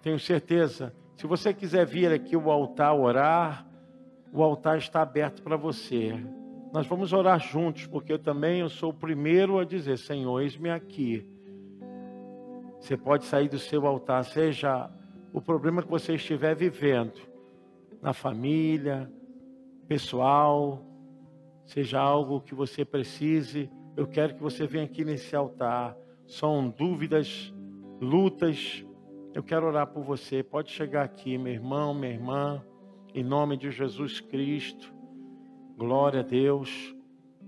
tenho 0.00 0.20
certeza. 0.20 0.94
Se 1.16 1.26
você 1.26 1.52
quiser 1.52 1.84
vir 1.84 2.12
aqui 2.12 2.36
o 2.36 2.48
altar 2.48 2.94
orar, 2.94 3.66
o 4.32 4.40
altar 4.42 4.78
está 4.78 5.02
aberto 5.02 5.42
para 5.42 5.56
você. 5.56 6.14
Nós 6.72 6.86
vamos 6.86 7.12
orar 7.12 7.40
juntos, 7.40 7.88
porque 7.88 8.12
eu 8.12 8.18
também 8.18 8.60
eu 8.60 8.68
sou 8.68 8.90
o 8.90 8.94
primeiro 8.94 9.58
a 9.58 9.64
dizer, 9.64 9.98
Senhor, 9.98 10.40
eis-me 10.40 10.70
aqui. 10.70 11.28
Você 12.78 12.96
pode 12.96 13.24
sair 13.24 13.48
do 13.48 13.58
seu 13.58 13.84
altar, 13.84 14.24
seja 14.24 14.88
o 15.32 15.42
problema 15.42 15.82
que 15.82 15.90
você 15.90 16.14
estiver 16.14 16.54
vivendo, 16.54 17.20
na 18.00 18.12
família, 18.12 19.12
pessoal, 19.88 20.82
seja 21.66 22.00
algo 22.00 22.40
que 22.40 22.54
você 22.54 22.84
precise, 22.84 23.68
eu 23.96 24.06
quero 24.06 24.36
que 24.36 24.42
você 24.42 24.66
venha 24.66 24.84
aqui 24.84 25.04
nesse 25.04 25.34
altar. 25.34 25.96
São 26.30 26.70
dúvidas, 26.70 27.52
lutas. 28.00 28.86
Eu 29.34 29.42
quero 29.42 29.66
orar 29.66 29.88
por 29.88 30.04
você. 30.04 30.44
Pode 30.44 30.70
chegar 30.70 31.02
aqui, 31.02 31.36
meu 31.36 31.52
irmão, 31.52 31.92
minha 31.92 32.12
irmã, 32.12 32.64
em 33.12 33.24
nome 33.24 33.56
de 33.56 33.72
Jesus 33.72 34.20
Cristo. 34.20 34.94
Glória 35.76 36.20
a 36.20 36.22
Deus. 36.22 36.94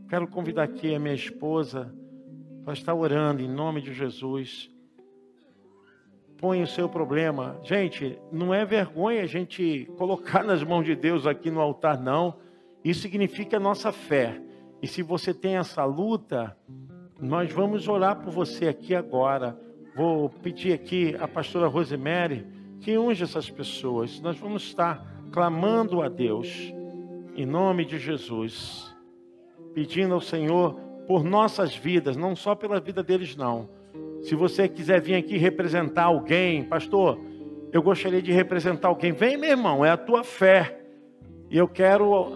Quero 0.08 0.26
convidar 0.26 0.64
aqui 0.64 0.92
a 0.92 0.98
minha 0.98 1.14
esposa 1.14 1.94
para 2.64 2.72
estar 2.72 2.92
orando 2.92 3.40
em 3.40 3.48
nome 3.48 3.80
de 3.80 3.94
Jesus. 3.94 4.68
Põe 6.36 6.60
o 6.60 6.66
seu 6.66 6.88
problema. 6.88 7.60
Gente, 7.62 8.18
não 8.32 8.52
é 8.52 8.64
vergonha 8.64 9.22
a 9.22 9.26
gente 9.26 9.88
colocar 9.96 10.42
nas 10.42 10.64
mãos 10.64 10.82
de 10.84 10.96
Deus 10.96 11.24
aqui 11.24 11.52
no 11.52 11.60
altar, 11.60 12.02
não. 12.02 12.36
Isso 12.84 13.02
significa 13.02 13.60
nossa 13.60 13.92
fé. 13.92 14.42
E 14.82 14.88
se 14.88 15.04
você 15.04 15.32
tem 15.32 15.56
essa 15.56 15.84
luta, 15.84 16.56
nós 17.22 17.52
vamos 17.52 17.86
orar 17.86 18.16
por 18.16 18.32
você 18.32 18.66
aqui 18.66 18.96
agora. 18.96 19.56
Vou 19.94 20.28
pedir 20.28 20.72
aqui 20.72 21.14
a 21.20 21.28
pastora 21.28 21.68
Rosemary 21.68 22.44
que 22.80 22.98
unja 22.98 23.22
essas 23.22 23.48
pessoas. 23.48 24.20
Nós 24.20 24.36
vamos 24.36 24.64
estar 24.64 25.06
clamando 25.30 26.02
a 26.02 26.08
Deus 26.08 26.74
em 27.36 27.46
nome 27.46 27.84
de 27.84 27.96
Jesus, 27.96 28.92
pedindo 29.72 30.14
ao 30.14 30.20
Senhor 30.20 30.74
por 31.06 31.22
nossas 31.22 31.76
vidas, 31.76 32.16
não 32.16 32.34
só 32.34 32.56
pela 32.56 32.80
vida 32.80 33.04
deles, 33.04 33.36
não. 33.36 33.68
Se 34.22 34.34
você 34.34 34.68
quiser 34.68 35.00
vir 35.00 35.14
aqui 35.14 35.36
representar 35.36 36.06
alguém, 36.06 36.64
pastor, 36.64 37.20
eu 37.72 37.80
gostaria 37.84 38.20
de 38.20 38.32
representar 38.32 38.88
alguém. 38.88 39.12
Vem, 39.12 39.36
meu 39.36 39.50
irmão, 39.50 39.84
é 39.84 39.90
a 39.90 39.96
tua 39.96 40.24
fé. 40.24 40.80
E 41.48 41.56
eu 41.56 41.68
quero 41.68 42.32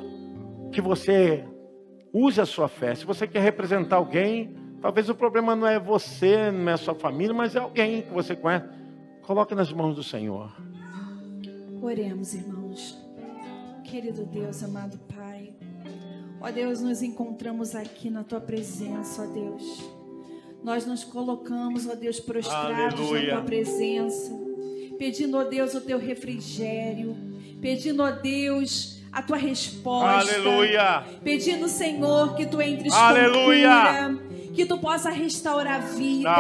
que 0.70 0.80
você 0.80 1.44
use 2.12 2.40
a 2.40 2.46
sua 2.46 2.68
fé. 2.68 2.94
Se 2.94 3.04
você 3.04 3.26
quer 3.26 3.40
representar 3.40 3.96
alguém, 3.96 4.55
talvez 4.80 5.08
o 5.08 5.14
problema 5.14 5.54
não 5.56 5.66
é 5.66 5.78
você, 5.78 6.50
não 6.50 6.70
é 6.70 6.74
a 6.74 6.78
sua 6.78 6.94
família, 6.94 7.34
mas 7.34 7.54
é 7.56 7.58
alguém 7.58 8.02
que 8.02 8.12
você 8.12 8.34
conhece. 8.36 8.66
Coloque 9.22 9.54
nas 9.54 9.72
mãos 9.72 9.96
do 9.96 10.02
Senhor. 10.02 10.52
Oremos, 11.82 12.34
irmãos. 12.34 12.96
Querido 13.84 14.24
Deus, 14.26 14.62
amado 14.64 14.98
Pai, 15.14 15.54
ó 16.40 16.50
Deus, 16.50 16.80
nos 16.80 17.02
encontramos 17.02 17.74
aqui 17.76 18.10
na 18.10 18.24
tua 18.24 18.40
presença, 18.40 19.22
ó 19.22 19.26
Deus. 19.26 19.84
Nós 20.62 20.84
nos 20.84 21.04
colocamos, 21.04 21.86
ó 21.88 21.94
Deus, 21.94 22.18
prostrados 22.18 22.98
Aleluia. 23.00 23.26
na 23.26 23.32
tua 23.36 23.42
presença, 23.44 24.32
pedindo, 24.98 25.36
ó 25.38 25.44
Deus, 25.44 25.74
o 25.74 25.80
teu 25.80 25.98
refrigério, 25.98 27.16
pedindo, 27.60 28.02
ó 28.02 28.10
Deus, 28.10 29.00
a 29.12 29.22
tua 29.22 29.36
resposta. 29.36 30.34
Aleluia. 30.34 31.04
Pedindo, 31.22 31.68
Senhor, 31.68 32.34
que 32.34 32.46
tu 32.46 32.60
entres 32.60 32.92
Aleluia. 32.92 34.08
com 34.08 34.16
cura, 34.16 34.25
que 34.56 34.64
tu 34.64 34.78
possa 34.78 35.10
restaurar 35.10 35.82
vidas, 35.82 36.32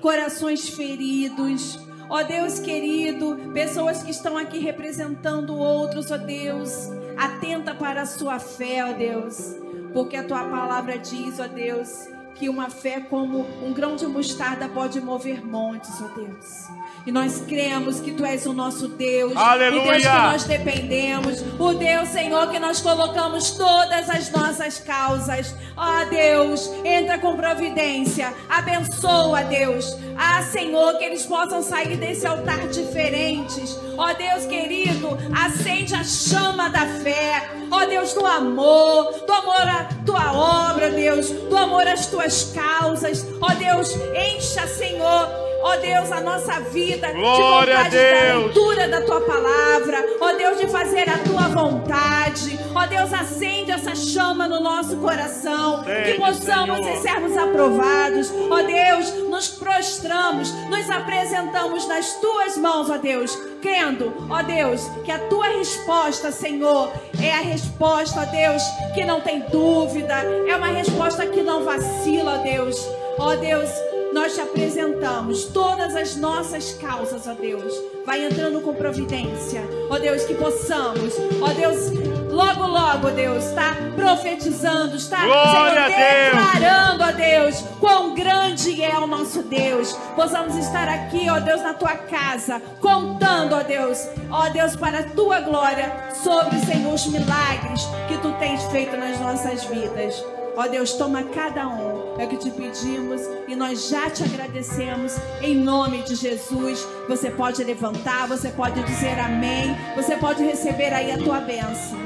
corações 0.00 0.68
feridos. 0.68 1.80
Ó 2.08 2.22
Deus 2.22 2.58
querido, 2.58 3.50
pessoas 3.54 4.02
que 4.02 4.10
estão 4.10 4.36
aqui 4.36 4.58
representando 4.58 5.56
outros, 5.56 6.10
ó 6.10 6.18
Deus, 6.18 6.90
atenta 7.16 7.74
para 7.74 8.02
a 8.02 8.06
sua 8.06 8.38
fé, 8.38 8.84
ó 8.84 8.92
Deus, 8.92 9.56
porque 9.94 10.16
a 10.16 10.24
tua 10.24 10.44
palavra 10.44 10.98
diz, 10.98 11.38
ó 11.40 11.46
Deus, 11.46 12.08
que 12.34 12.48
uma 12.48 12.70
fé 12.70 13.00
como 13.00 13.46
um 13.62 13.72
grão 13.72 13.96
de 13.96 14.06
mostarda 14.06 14.68
pode 14.68 15.00
mover 15.00 15.44
montes, 15.44 16.00
ó 16.00 16.08
Deus. 16.14 16.68
E 17.06 17.12
nós 17.12 17.40
cremos 17.46 18.00
que 18.00 18.12
Tu 18.12 18.24
és 18.24 18.44
o 18.46 18.52
nosso 18.52 18.88
Deus, 18.88 19.34
Aleluia. 19.36 19.82
o 19.82 19.88
Deus 19.88 20.02
que 20.02 20.08
nós 20.08 20.44
dependemos, 20.44 21.44
o 21.58 21.72
Deus, 21.72 22.08
Senhor, 22.08 22.50
que 22.50 22.58
nós 22.58 22.80
colocamos 22.80 23.52
todas 23.52 24.08
as 24.10 24.30
nossas 24.30 24.78
causas. 24.80 25.54
Ó 25.76 26.04
Deus, 26.10 26.70
entra 26.84 27.18
com 27.18 27.36
providência, 27.36 28.32
abençoa, 28.48 29.42
Deus. 29.44 29.96
Ah, 30.16 30.42
Senhor, 30.42 30.98
que 30.98 31.04
eles 31.04 31.24
possam 31.24 31.62
sair 31.62 31.96
desse 31.96 32.26
altar 32.26 32.68
diferentes. 32.68 33.78
Ó 33.96 34.12
Deus 34.12 34.44
querido, 34.44 35.16
acende 35.34 35.94
a 35.94 36.04
chama 36.04 36.68
da 36.68 36.86
fé. 36.86 37.50
Ó 37.70 37.86
Deus 37.86 38.12
do 38.12 38.26
amor, 38.26 39.12
do 39.26 39.32
amor 39.32 39.68
à 39.68 39.88
tua 40.04 40.32
obra, 40.70 40.90
Deus, 40.90 41.30
do 41.30 41.56
amor 41.56 41.86
às 41.86 42.06
tuas 42.06 42.19
causas. 42.54 43.26
Ó 43.40 43.48
Deus, 43.54 43.94
encha, 44.14 44.66
Senhor 44.66 45.49
ó 45.62 45.76
Deus, 45.76 46.10
a 46.12 46.20
nossa 46.20 46.60
vida 46.60 47.12
Glória 47.12 47.84
de 47.84 47.96
vontade 47.96 47.96
da 47.96 48.38
leitura 48.38 48.88
da 48.88 49.02
tua 49.02 49.20
palavra, 49.20 50.04
ó 50.20 50.32
Deus, 50.32 50.58
de 50.58 50.66
fazer 50.68 51.08
a 51.08 51.18
tua 51.18 51.48
vontade, 51.48 52.58
ó 52.74 52.86
Deus, 52.86 53.12
acende 53.12 53.70
essa 53.70 53.94
chama 53.94 54.48
no 54.48 54.60
nosso 54.60 54.96
coração, 54.96 55.84
que 55.84 56.14
possamos 56.14 56.78
Senhor. 56.78 56.96
ser 56.96 57.08
servos 57.08 57.36
aprovados, 57.36 58.32
ó 58.50 58.62
Deus, 58.62 59.28
nos 59.28 59.48
prostramos, 59.48 60.52
nos 60.68 60.88
apresentamos 60.90 61.86
nas 61.86 62.14
tuas 62.14 62.56
mãos, 62.56 62.90
ó 62.90 62.96
Deus, 62.96 63.36
crendo, 63.60 64.12
ó 64.28 64.42
Deus, 64.42 64.82
que 65.04 65.12
a 65.12 65.18
tua 65.18 65.48
resposta, 65.48 66.32
Senhor, 66.32 66.92
é 67.22 67.32
a 67.32 67.40
resposta, 67.40 68.20
ó 68.20 68.24
Deus, 68.24 68.62
que 68.94 69.04
não 69.04 69.20
tem 69.20 69.40
dúvida, 69.50 70.14
é 70.14 70.56
uma 70.56 70.68
resposta 70.68 71.26
que 71.26 71.42
não 71.42 71.64
vacila, 71.64 72.38
ó 72.38 72.42
Deus, 72.42 72.88
ó 73.18 73.36
Deus 73.36 73.70
nós 74.12 74.34
te 74.34 74.40
apresentamos 74.40 75.44
todas 75.44 75.94
as 75.94 76.16
nossas 76.16 76.72
causas, 76.74 77.26
ó 77.26 77.34
Deus. 77.34 77.72
Vai 78.04 78.26
entrando 78.26 78.60
com 78.60 78.74
providência, 78.74 79.62
ó 79.88 79.98
Deus, 79.98 80.24
que 80.24 80.34
possamos, 80.34 81.14
ó 81.40 81.48
Deus, 81.52 81.90
logo, 82.30 82.66
logo, 82.66 83.06
ó 83.08 83.10
Deus, 83.10 83.44
está 83.44 83.76
profetizando, 83.94 84.96
está 84.96 85.18
Senhor, 85.20 85.70
declarando, 85.86 87.04
ó 87.04 87.12
Deus, 87.12 87.64
quão 87.78 88.14
grande 88.14 88.82
é 88.82 88.98
o 88.98 89.06
nosso 89.06 89.42
Deus. 89.42 89.92
Possamos 90.16 90.56
estar 90.56 90.88
aqui, 90.88 91.28
ó 91.30 91.38
Deus, 91.38 91.62
na 91.62 91.74
tua 91.74 91.94
casa, 91.94 92.60
contando, 92.80 93.54
ó 93.54 93.62
Deus, 93.62 94.08
ó 94.30 94.48
Deus, 94.48 94.74
para 94.74 95.00
a 95.00 95.04
tua 95.04 95.40
glória, 95.40 96.10
sobre, 96.24 96.58
Senhor, 96.60 96.92
os 96.92 97.06
milagres 97.06 97.82
que 98.08 98.18
tu 98.18 98.32
tens 98.38 98.64
feito 98.72 98.96
nas 98.96 99.20
nossas 99.20 99.64
vidas. 99.64 100.24
Ó 100.56 100.66
Deus, 100.66 100.94
toma 100.94 101.22
cada 101.22 101.68
um. 101.68 101.99
É 102.20 102.26
o 102.26 102.28
que 102.28 102.36
te 102.36 102.50
pedimos 102.50 103.22
e 103.48 103.56
nós 103.56 103.88
já 103.88 104.10
te 104.10 104.22
agradecemos 104.22 105.16
em 105.40 105.54
nome 105.54 106.02
de 106.02 106.14
Jesus. 106.14 106.86
Você 107.08 107.30
pode 107.30 107.64
levantar, 107.64 108.28
você 108.28 108.50
pode 108.50 108.82
dizer 108.82 109.18
amém, 109.18 109.74
você 109.96 110.18
pode 110.18 110.44
receber 110.44 110.92
aí 110.92 111.10
a 111.12 111.16
tua 111.16 111.40
bênção. 111.40 111.98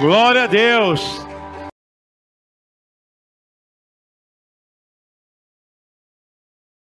Glória 0.00 0.42
a 0.42 0.46
Deus. 0.48 1.24